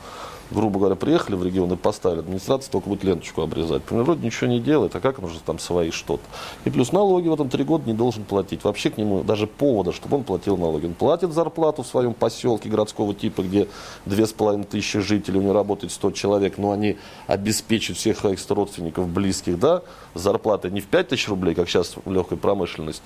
Грубо 0.53 0.79
говоря, 0.79 0.95
приехали 0.95 1.35
в 1.35 1.43
регион 1.43 1.73
и 1.73 1.75
поставили. 1.75 2.19
Администрация 2.19 2.71
только 2.71 2.89
будет 2.89 3.03
ленточку 3.03 3.41
обрезать. 3.41 3.81
Например, 3.83 4.03
вроде 4.03 4.25
ничего 4.25 4.49
не 4.49 4.59
делает, 4.59 4.95
а 4.95 4.99
как 4.99 5.21
он 5.21 5.29
же 5.29 5.39
там 5.39 5.57
свои 5.57 5.89
что-то. 5.91 6.23
И 6.65 6.69
плюс 6.69 6.91
налоги 6.91 7.27
в 7.27 7.33
этом 7.33 7.49
три 7.49 7.63
года 7.63 7.85
не 7.87 7.93
должен 7.93 8.23
платить. 8.23 8.63
Вообще 8.63 8.89
к 8.91 8.97
нему 8.97 9.23
даже 9.23 9.47
повода, 9.47 9.91
чтобы 9.91 10.17
он 10.17 10.23
платил 10.23 10.57
налоги. 10.57 10.85
Он 10.85 10.93
платит 10.93 11.33
зарплату 11.33 11.81
в 11.83 11.87
своем 11.87 12.13
поселке 12.13 12.69
городского 12.69 13.13
типа, 13.13 13.41
где 13.41 13.67
две 14.05 14.27
с 14.27 14.33
половиной 14.33 14.65
тысячи 14.65 14.99
жителей, 14.99 15.39
у 15.39 15.41
него 15.41 15.53
работает 15.53 15.91
100 15.91 16.11
человек, 16.11 16.57
но 16.57 16.71
они 16.71 16.97
обеспечивают 17.27 17.97
всех 17.97 18.19
своих 18.19 18.39
родственников, 18.49 19.07
близких, 19.07 19.59
да, 19.59 19.81
зарплаты 20.13 20.69
не 20.69 20.81
в 20.81 20.85
5 20.85 21.07
тысяч 21.07 21.27
рублей, 21.27 21.55
как 21.55 21.67
сейчас 21.67 21.95
в 22.03 22.11
легкой 22.11 22.37
промышленности, 22.37 23.03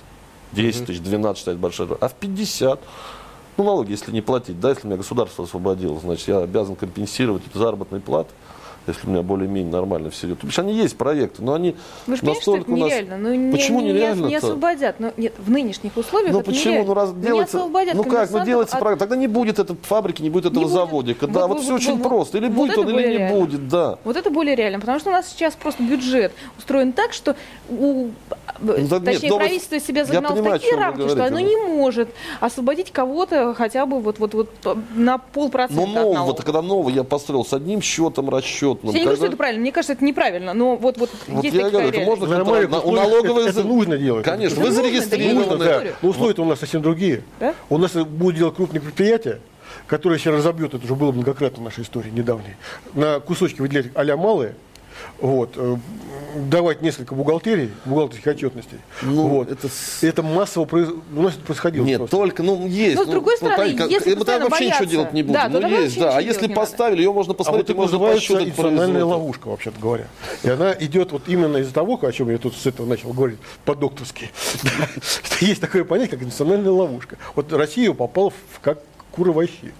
10 0.52 0.86
тысяч, 0.86 1.00
12 1.00 1.38
считать 1.38 1.56
большой, 1.56 1.88
а 2.00 2.08
в 2.08 2.14
50. 2.14 2.80
Ну, 3.58 3.64
налоги, 3.64 3.90
если 3.90 4.12
не 4.12 4.20
платить, 4.20 4.60
да, 4.60 4.70
если 4.70 4.86
меня 4.86 4.96
государство 4.96 5.44
освободило, 5.44 5.98
значит, 5.98 6.28
я 6.28 6.38
обязан 6.38 6.76
компенсировать 6.76 7.42
эти 7.44 7.58
заработные 7.58 8.00
платы 8.00 8.30
если 8.88 9.06
у 9.06 9.10
меня 9.10 9.22
более-менее 9.22 9.72
нормально 9.72 10.10
все 10.10 10.28
идет. 10.28 10.40
То 10.40 10.46
есть 10.46 10.58
они 10.58 10.74
есть 10.74 10.96
проекты, 10.96 11.42
но 11.42 11.54
они 11.54 11.76
Вы 12.06 12.16
же 12.16 12.24
настолько 12.24 12.42
что 12.42 12.56
это 12.56 12.70
нереально. 12.70 13.16
Ну, 13.18 13.34
не, 13.34 13.52
почему 13.52 13.80
не, 13.80 13.92
нереально? 13.92 14.24
Не, 14.24 14.28
не 14.28 14.36
освободят. 14.36 15.00
Но 15.00 15.12
нет, 15.16 15.34
в 15.38 15.50
нынешних 15.50 15.96
условиях 15.96 16.32
ну, 16.32 16.40
это 16.40 16.50
почему? 16.50 16.72
нереально. 16.72 16.88
Ну, 16.88 16.94
раз 16.94 17.14
делается, 17.14 17.58
ну 17.58 18.04
как, 18.04 18.30
ну 18.30 18.44
делается 18.44 18.76
от... 18.76 18.82
проект. 18.82 18.98
Тогда 19.00 19.16
не 19.16 19.26
будет 19.26 19.58
этой 19.58 19.76
фабрики, 19.82 20.22
не 20.22 20.30
будет 20.30 20.46
этого 20.46 20.64
не 20.64 20.70
заводика. 20.70 21.26
Будет. 21.26 21.34
Да, 21.34 21.46
вот, 21.46 21.54
вот 21.54 21.62
все 21.62 21.72
вот, 21.72 21.80
очень 21.80 21.96
вот, 21.96 22.08
просто. 22.08 22.38
Или 22.38 22.48
вот 22.48 22.54
будет 22.54 22.78
он, 22.78 22.88
или 22.88 23.18
не 23.18 23.32
будет, 23.32 23.68
да. 23.68 23.98
Вот 24.04 24.16
это 24.16 24.30
более 24.30 24.56
реально, 24.56 24.80
потому 24.80 24.98
что 24.98 25.10
у 25.10 25.12
нас 25.12 25.28
сейчас 25.28 25.54
просто 25.54 25.82
бюджет 25.82 26.32
устроен 26.56 26.92
так, 26.92 27.12
что 27.12 27.36
у, 27.68 28.10
ну, 28.60 28.88
да, 28.88 29.00
точнее, 29.00 29.28
нет, 29.28 29.36
правительство 29.36 29.80
себя 29.80 30.04
загнало 30.04 30.34
в 30.34 30.44
такие 30.44 30.74
рамки, 30.74 31.08
что 31.08 31.24
оно 31.24 31.40
не 31.40 31.56
может 31.56 32.08
освободить 32.40 32.90
кого-то 32.90 33.54
хотя 33.54 33.86
бы 33.86 34.00
вот, 34.00 34.18
вот, 34.18 34.34
вот 34.34 34.50
на 34.94 35.18
полпроцента. 35.18 35.86
Но 35.86 36.14
нового, 36.14 36.34
когда 36.34 36.62
новый 36.62 36.94
я 36.94 37.04
построил 37.04 37.44
с 37.44 37.52
одним 37.52 37.80
счетом 37.80 38.28
расчетным. 38.86 38.94
Я 38.94 38.98
не 38.98 39.04
говорю, 39.04 39.16
что 39.16 39.26
это 39.26 39.36
правильно. 39.36 39.60
Мне 39.60 39.72
кажется, 39.72 39.92
это 39.94 40.04
неправильно. 40.04 40.54
Но 40.54 40.76
вот, 40.76 40.98
вот, 40.98 41.10
вот 41.26 41.44
есть 41.44 41.56
я 41.56 41.70
говорю, 41.70 41.88
это 41.88 42.00
можно 42.00 42.26
на, 42.26 42.80
у 42.80 42.92
налоговой... 42.92 43.42
Это, 43.48 43.60
это 43.60 43.68
нужно 43.68 43.98
делать. 43.98 44.24
Конечно, 44.24 44.62
вы 44.62 44.70
зарегистрированы. 44.70 45.64
Да. 45.64 45.82
Но 46.02 46.08
условия-то 46.08 46.42
у 46.42 46.46
нас 46.46 46.60
совсем 46.60 46.82
другие. 46.82 47.22
Да? 47.40 47.54
У 47.68 47.78
нас 47.78 47.92
будут 47.92 48.36
делать 48.36 48.54
крупные 48.54 48.80
предприятия, 48.80 49.40
которые 49.86 50.18
сейчас 50.18 50.34
разобьют, 50.34 50.74
это 50.74 50.84
уже 50.84 50.94
было 50.94 51.12
многократно 51.12 51.62
в 51.62 51.64
нашей 51.64 51.84
истории 51.84 52.10
недавней, 52.10 52.56
на 52.94 53.20
кусочки 53.20 53.60
выделять 53.60 53.86
а 53.94 54.16
малые, 54.16 54.54
вот, 55.20 55.50
э, 55.56 55.76
давать 56.36 56.82
несколько 56.82 57.14
бухгалтерий, 57.14 57.72
бухгалтерских 57.84 58.26
отчетностей. 58.26 58.78
Ну, 59.02 59.26
вот. 59.26 59.50
это... 59.50 59.68
это 60.02 60.22
массово 60.22 60.64
произ... 60.64 60.88
у 60.88 61.22
нас 61.22 61.34
это 61.34 61.44
происходило. 61.44 61.84
Нет, 61.84 61.98
просто. 61.98 62.16
только, 62.16 62.42
ну, 62.42 62.66
есть. 62.66 62.96
Но, 62.96 63.04
с 63.04 63.08
другой 63.08 63.36
ну, 63.40 63.48
стороны, 63.48 63.74
ну, 63.78 63.88
если 63.88 64.14
мы 64.14 64.24
тогда 64.24 64.44
вообще 64.44 64.64
бояться, 64.64 64.82
ничего 64.84 64.90
делать 64.90 65.12
не 65.12 65.22
будем. 65.22 65.34
Да, 65.34 65.48
ну, 65.48 65.68
есть, 65.68 65.98
да. 65.98 66.16
А 66.16 66.20
если 66.20 66.46
поставили, 66.46 66.98
ее 66.98 67.12
можно 67.12 67.34
посмотреть, 67.34 67.70
а 67.70 67.74
вот 67.74 67.86
это 67.86 67.92
называется 67.92 68.34
институциональная 68.34 69.04
ловушка, 69.04 69.48
вообще-то 69.48 69.80
говоря. 69.80 70.06
И 70.42 70.48
она 70.48 70.72
идет 70.78 71.12
вот 71.12 71.22
именно 71.26 71.58
из-за 71.58 71.74
того, 71.74 71.98
о 72.00 72.12
чем 72.12 72.30
я 72.30 72.38
тут 72.38 72.54
с 72.54 72.66
этого 72.66 72.86
начал 72.86 73.12
говорить, 73.12 73.38
по-докторски. 73.64 74.30
Есть 75.40 75.60
такое 75.60 75.84
понятие, 75.84 76.18
как 76.18 76.26
институциональная 76.26 76.72
ловушка. 76.72 77.16
Вот 77.34 77.52
Россия 77.52 77.92
попала 77.92 78.30
в 78.30 78.60
как 78.60 78.78
кура 79.18 79.32
вообще. 79.32 79.72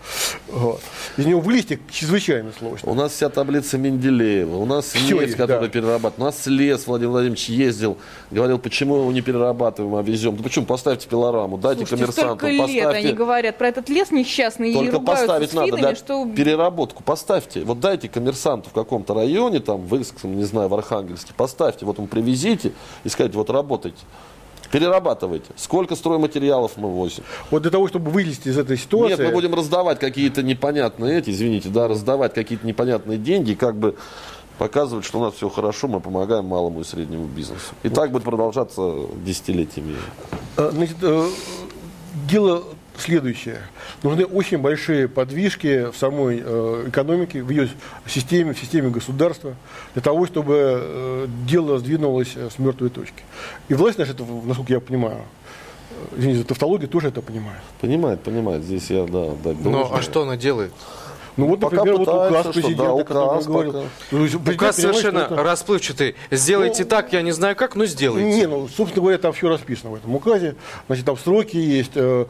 Вот. 0.48 0.81
Из 1.16 1.27
него 1.27 1.40
вылезти 1.40 1.79
чрезвычайно 1.90 2.53
сложно. 2.59 2.90
У 2.90 2.94
нас 2.94 3.12
вся 3.12 3.29
таблица 3.29 3.79
Менделеева, 3.79 4.57
у 4.57 4.66
нас 4.66 4.87
Все 4.87 5.14
нефть, 5.14 5.27
есть, 5.29 5.37
которая 5.37 5.62
да. 5.62 5.68
перерабатывает. 5.68 6.18
У 6.18 6.24
нас 6.24 6.46
лес 6.46 6.87
Владимир 6.87 7.11
Владимирович 7.12 7.48
ездил, 7.48 7.98
говорил, 8.31 8.59
почему 8.59 8.96
его 8.96 9.12
не 9.12 9.20
перерабатываем, 9.20 9.94
а 9.94 10.03
везем. 10.03 10.37
Да 10.37 10.42
почему? 10.42 10.66
Поставьте 10.66 11.09
пилораму, 11.09 11.57
дайте 11.57 11.87
Слушайте, 11.87 12.05
коммерсантам. 12.05 12.38
Столько 12.38 12.48
лет 12.48 12.83
поставьте... 12.85 13.09
они 13.09 13.12
говорят 13.12 13.59
про 13.59 13.68
этот 13.68 13.88
лес 13.88 14.11
несчастный 14.11 14.74
Только 14.74 14.96
и 14.96 15.01
поставить 15.01 15.53
надо 15.55 15.77
для 15.77 15.94
что... 15.94 16.27
переработку. 16.27 17.03
Поставьте, 17.03 17.61
вот 17.61 17.81
дайте 17.81 18.09
коммерсанту 18.09 18.70
в 18.70 18.72
каком-то 18.72 19.14
районе, 19.14 19.61
там, 19.61 19.87
в 19.87 19.96
Иском, 19.96 20.37
не 20.37 20.44
знаю, 20.44 20.68
в 20.68 20.74
Архангельске, 20.74 21.33
поставьте, 21.37 21.87
вот 21.87 21.98
ему 21.98 22.09
привезите 22.09 22.72
и 23.05 23.09
скажите, 23.09 23.37
вот 23.38 23.51
работайте. 23.51 23.98
Перерабатывайте. 24.70 25.46
Сколько 25.57 25.96
стройматериалов 25.96 26.72
мы 26.76 26.88
возим? 26.88 27.22
Вот 27.50 27.62
для 27.62 27.70
того, 27.70 27.88
чтобы 27.88 28.11
вылезти 28.11 28.48
из 28.48 28.59
этой 28.59 28.76
ситуации... 28.76 29.16
Нет, 29.16 29.26
мы 29.26 29.33
будем 29.33 29.54
раздавать 29.54 29.98
какие-то 29.98 30.42
непонятные 30.42 31.18
эти, 31.18 31.31
извините, 31.31 31.68
да, 31.68 31.88
раздавать 31.88 32.35
какие-то 32.35 32.66
непонятные 32.66 33.18
деньги, 33.18 33.54
как 33.54 33.76
бы 33.76 33.96
показывать, 34.59 35.04
что 35.04 35.20
у 35.20 35.22
нас 35.22 35.35
все 35.35 35.48
хорошо, 35.48 35.88
мы 35.88 36.00
помогаем 36.00 36.44
малому 36.44 36.81
и 36.81 36.85
среднему 36.85 37.26
бизнесу. 37.26 37.74
И 37.83 37.88
так 37.88 38.11
будет 38.11 38.24
продолжаться 38.24 39.07
десятилетиями. 39.24 39.96
А, 40.57 40.70
значит, 40.70 40.96
э, 41.02 41.28
дело 42.28 42.64
следующее. 43.01 43.59
Нужны 44.03 44.25
очень 44.25 44.59
большие 44.59 45.09
подвижки 45.09 45.91
в 45.91 45.97
самой 45.97 46.43
э, 46.45 46.85
экономике, 46.89 47.43
в 47.43 47.51
ее 47.51 47.69
системе, 48.07 48.53
в 48.53 48.59
системе 48.59 48.91
государства, 48.91 49.55
для 49.95 50.03
того, 50.03 50.27
чтобы 50.27 50.55
э, 50.57 51.27
дело 51.47 51.79
сдвинулось 51.79 52.33
э, 52.37 52.49
с 52.51 52.59
мертвой 52.59 52.91
точки. 52.91 53.23
И 53.69 53.75
власть 53.75 53.99
наша, 53.99 54.15
насколько 54.45 54.73
я 54.73 54.81
понимаю, 54.81 55.23
извините, 56.17 56.45
тавтология 56.45 56.89
тоже 56.89 57.09
это 57.09 57.23
понимает. 57.23 57.61
Понимает, 57.81 58.21
понимает. 58.21 58.63
Здесь 58.63 58.91
я, 58.91 59.05
да, 59.07 59.31
да. 59.43 59.55
Ну, 59.59 59.93
а 59.93 60.03
что 60.03 60.23
она 60.23 60.37
делает? 60.37 60.73
Ну 61.38 61.46
вот, 61.46 61.61
пока 61.61 61.77
например, 61.77 61.98
вот 62.01 62.09
указ 62.09 62.46
президента, 62.48 62.83
да, 62.83 62.92
указ, 62.92 63.46
говорил. 63.46 63.85
Ну, 64.11 64.27
указ 64.53 64.77
совершенно 64.77 65.20
это... 65.20 65.37
расплывчатый. 65.37 66.16
Сделайте 66.33 66.83
ну, 66.83 66.88
так, 66.88 67.12
я 67.12 67.22
не 67.22 67.31
знаю 67.31 67.55
как, 67.55 67.77
но 67.77 67.87
сделайте. 67.87 68.29
Не, 68.29 68.46
ну, 68.46 68.66
собственно 68.66 69.03
говоря, 69.03 69.18
там 69.18 69.33
все 69.33 69.48
расписано 69.48 69.92
в 69.92 69.94
этом 69.94 70.12
указе. 70.16 70.57
Значит, 70.88 71.05
там 71.07 71.16
сроки 71.16 71.57
есть, 71.57 71.92
э, 71.94 72.27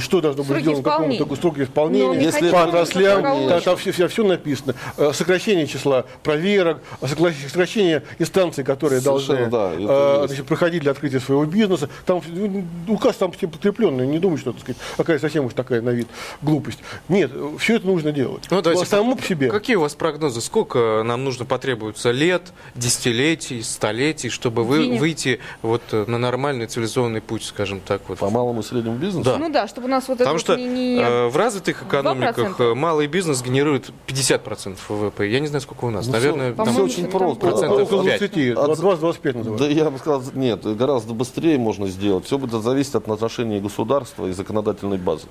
что 0.00 0.20
должно 0.20 0.42
быть 0.42 0.62
сделано, 0.62 0.82
какому 0.82 1.16
такой 1.16 1.36
сроки 1.36 1.60
исполнения, 1.60 2.06
ну, 2.08 2.14
Если 2.14 2.50
по 2.50 2.64
отраслям, 2.64 3.22
там, 3.22 3.62
там 3.62 3.76
все, 3.76 3.92
все, 3.92 4.08
все 4.08 4.24
написано. 4.24 4.74
Э, 4.96 5.12
сокращение 5.14 5.68
числа 5.68 6.04
проверок, 6.24 6.82
сокращение 7.00 8.02
инстанций, 8.18 8.64
которые 8.64 9.00
Совершенно, 9.00 9.48
должны 9.48 9.86
да, 9.86 10.24
э, 10.24 10.26
значит, 10.26 10.46
проходить 10.46 10.82
для 10.82 10.90
открытия 10.90 11.20
своего 11.20 11.44
бизнеса. 11.44 11.88
Там 12.04 12.20
ну, 12.26 12.66
указ 12.88 13.14
там 13.14 13.30
подкрепленный, 13.30 14.08
не 14.08 14.18
думаю, 14.18 14.38
что 14.38 14.50
это 14.50 14.58
сказать, 14.58 14.80
какая 14.96 15.20
совсем 15.20 15.44
уж 15.44 15.54
такая 15.54 15.82
на 15.82 15.90
вид 15.90 16.08
глупость. 16.42 16.80
Нет, 17.08 17.30
все 17.58 17.76
это 17.76 17.86
нужно 17.86 18.10
делать. 18.10 18.39
Ну, 18.50 18.62
давайте, 18.62 18.84
Само 18.86 19.14
по 19.14 19.22
себе. 19.22 19.48
Какие 19.48 19.76
у 19.76 19.80
вас 19.82 19.94
прогнозы? 19.94 20.40
Сколько 20.40 21.02
нам 21.04 21.22
нужно 21.24 21.44
потребуется 21.44 22.10
лет, 22.10 22.52
десятилетий, 22.74 23.62
столетий, 23.62 24.28
чтобы 24.28 24.64
вы, 24.64 24.78
Денег. 24.84 25.00
выйти 25.00 25.40
вот 25.62 25.82
э, 25.92 26.04
на 26.08 26.18
нормальный 26.18 26.66
цивилизованный 26.66 27.20
путь, 27.20 27.44
скажем 27.44 27.80
так? 27.80 28.02
Вот. 28.08 28.18
По 28.18 28.28
малому 28.30 28.60
и 28.60 28.62
среднему 28.64 28.96
бизнесу? 28.96 29.24
Да. 29.24 29.38
Ну 29.38 29.50
да, 29.50 29.68
чтобы 29.68 29.86
у 29.86 29.90
нас 29.90 30.08
вот 30.08 30.18
Потому 30.18 30.36
это 30.36 30.44
что 30.44 30.52
вот 30.54 30.58
не, 30.60 30.66
не- 30.96 31.00
э, 31.00 31.28
в 31.28 31.36
развитых 31.36 31.82
экономиках 31.84 32.58
2%. 32.58 32.72
э, 32.72 32.74
малый 32.74 33.06
бизнес 33.06 33.40
генерирует 33.42 33.90
50% 34.08 34.78
ВВП. 34.88 35.28
Я 35.28 35.38
не 35.40 35.46
знаю, 35.46 35.60
сколько 35.60 35.84
у 35.84 35.90
нас. 35.90 36.06
Ну, 36.06 36.12
Наверное, 36.12 36.48
всё- 36.48 36.56
там 36.56 36.66
По-моему, 36.66 36.84
очень 36.86 37.02
там 37.02 37.10
просто. 37.12 37.40
процентов 37.40 37.82
Около 37.82 38.04
пять. 38.04 38.18
20, 38.20 38.50
От- 38.56 38.78
20-25 38.78 39.56
Да 39.58 39.66
я 39.66 39.90
бы 39.90 39.98
сказал, 39.98 40.22
нет, 40.34 40.64
гораздо 40.76 41.14
быстрее 41.14 41.58
можно 41.58 41.86
сделать. 41.86 42.24
Все 42.26 42.36
будет 42.38 42.60
зависеть 42.62 42.94
от 42.96 43.08
отношения 43.08 43.60
государства 43.60 44.26
и 44.26 44.32
законодательной 44.32 44.98
базы. 44.98 45.26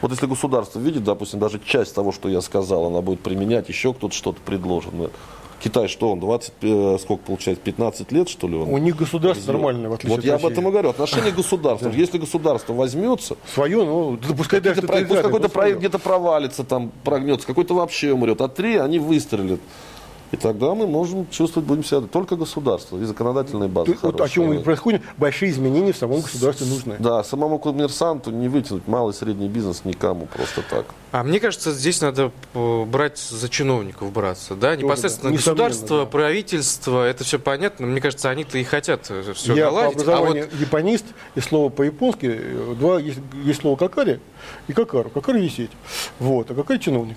Вот 0.00 0.10
если 0.10 0.26
государство 0.26 0.78
видит, 0.78 1.04
допустим, 1.04 1.40
даже 1.40 1.60
часть 1.64 1.94
того, 1.94 2.12
что 2.12 2.28
я 2.28 2.40
сказал, 2.40 2.86
она 2.86 3.00
будет 3.00 3.20
применять, 3.20 3.68
еще 3.68 3.92
кто-то 3.92 4.14
что-то 4.14 4.40
предложит. 4.40 4.92
Ну, 4.92 5.10
Китай 5.60 5.88
что 5.88 6.12
он, 6.12 6.20
20, 6.20 6.52
э, 6.62 6.98
сколько 7.00 7.24
получается, 7.24 7.62
15 7.64 8.12
лет, 8.12 8.28
что 8.28 8.46
ли? 8.46 8.56
Он 8.56 8.68
У 8.68 8.78
них 8.78 8.96
государство 8.96 9.52
нормальное, 9.52 9.90
в 9.90 9.94
отличие 9.94 10.10
Вот 10.10 10.18
от 10.20 10.24
я 10.24 10.34
об 10.36 10.46
этом 10.46 10.68
и 10.68 10.70
говорю. 10.70 10.90
Отношение 10.90 11.32
государства. 11.32 11.90
Если 11.90 12.18
государство 12.18 12.74
возьмется, 12.74 13.36
Свое, 13.52 13.78
ну, 13.84 14.16
да 14.16 14.34
пускай 14.34 14.60
даже 14.60 14.82
тоталитарное, 14.82 15.22
какой-то 15.24 15.48
проект 15.48 15.78
где-то 15.78 15.98
провалится, 15.98 16.62
там 16.62 16.92
прогнется, 17.02 17.46
какой-то 17.46 17.74
вообще 17.74 18.12
умрет, 18.12 18.40
а 18.40 18.48
три 18.48 18.76
они 18.76 19.00
выстрелят. 19.00 19.60
И 20.30 20.36
тогда 20.36 20.74
мы 20.74 20.86
можем 20.86 21.26
чувствовать, 21.30 21.66
будем 21.66 21.82
себя 21.82 22.00
только 22.02 22.36
государство 22.36 22.98
и 22.98 23.04
законодательная 23.04 23.68
база. 23.68 23.92
Ты- 23.92 23.98
Вот 24.02 24.20
о 24.20 24.28
чем 24.28 24.62
происходит, 24.62 25.02
большие 25.16 25.50
изменения 25.50 25.92
в 25.92 25.96
самом 25.96 26.20
государстве 26.20 26.66
нужны. 26.66 26.96
Да, 26.98 27.24
самому 27.24 27.58
коммерсанту 27.58 28.30
не 28.30 28.48
вытянуть 28.48 28.86
малый 28.86 29.12
и 29.12 29.14
средний 29.14 29.48
бизнес 29.48 29.84
никому 29.84 30.26
просто 30.26 30.62
так. 30.68 30.86
А 31.10 31.22
мне 31.24 31.40
кажется, 31.40 31.72
здесь 31.72 32.02
надо 32.02 32.30
э, 32.52 32.84
брать 32.84 33.18
за 33.18 33.48
чиновников 33.48 34.12
браться, 34.12 34.54
да? 34.54 34.76
Непосредственно 34.76 35.30
да. 35.32 35.36
Государство, 35.38 36.00
да. 36.00 36.06
правительство, 36.06 37.04
это 37.06 37.24
все 37.24 37.38
понятно. 37.38 37.86
Мне 37.86 38.00
кажется, 38.02 38.28
они-то 38.28 38.58
и 38.58 38.64
хотят 38.64 39.10
все 39.34 39.54
Я 39.54 39.66
наладить. 39.66 40.04
по 40.04 40.16
А 40.16 40.20
вот 40.20 40.36
японист, 40.36 41.06
и 41.34 41.40
слово 41.40 41.70
по-японски, 41.70 42.26
э, 42.38 42.74
два, 42.78 43.00
есть, 43.00 43.20
есть 43.44 43.62
слово 43.62 43.76
какари 43.76 44.20
и 44.66 44.74
какару. 44.74 45.08
Какари 45.08 45.40
висеть. 45.40 45.70
Вот, 46.18 46.50
а 46.50 46.54
какари 46.54 46.78
чиновник. 46.78 47.16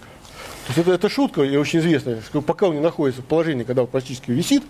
То 0.68 0.74
есть 0.74 0.80
это, 0.80 0.92
это 0.94 1.10
шутка 1.10 1.42
и 1.42 1.56
очень 1.58 1.80
известная, 1.80 2.22
что 2.22 2.42
пока 2.42 2.68
он 2.68 2.76
не 2.76 2.82
находится 2.82 3.22
в 3.22 3.26
положении, 3.26 3.64
когда 3.64 3.82
он 3.82 3.88
практически 3.88 4.32
висит, 4.32 4.64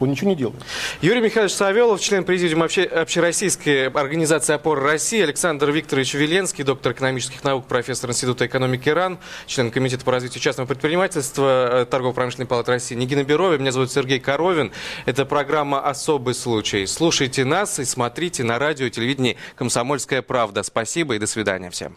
он 0.00 0.10
ничего 0.10 0.30
не 0.30 0.36
делает. 0.36 0.62
Юрий 1.00 1.20
Михайлович 1.20 1.54
Савелов, 1.54 2.00
член 2.00 2.22
президиума 2.22 2.66
обще- 2.66 2.84
Общероссийской 2.84 3.88
организации 3.88 4.52
«Опора 4.52 4.80
России», 4.82 5.20
Александр 5.20 5.70
Викторович 5.70 6.14
Веленский, 6.14 6.62
доктор 6.62 6.92
экономических 6.92 7.42
наук, 7.42 7.66
профессор 7.66 8.10
Института 8.10 8.46
экономики 8.46 8.88
РАН, 8.88 9.18
член 9.46 9.70
Комитета 9.70 10.04
по 10.04 10.12
развитию 10.12 10.40
частного 10.40 10.68
предпринимательства 10.68 11.82
э, 11.82 11.86
Торгово-промышленной 11.86 12.46
палаты 12.46 12.72
России 12.72 12.94
Нигина 12.94 13.24
Берова. 13.24 13.58
Меня 13.58 13.72
зовут 13.72 13.90
Сергей 13.90 14.20
Коровин. 14.20 14.70
Это 15.04 15.24
программа 15.24 15.80
«Особый 15.80 16.34
случай». 16.34 16.86
Слушайте 16.86 17.44
нас 17.44 17.80
и 17.80 17.84
смотрите 17.84 18.44
на 18.44 18.58
радио 18.58 18.86
и 18.86 18.90
телевидении 18.90 19.36
«Комсомольская 19.56 20.22
правда». 20.22 20.62
Спасибо 20.62 21.16
и 21.16 21.18
до 21.18 21.26
свидания 21.26 21.70
всем. 21.70 21.96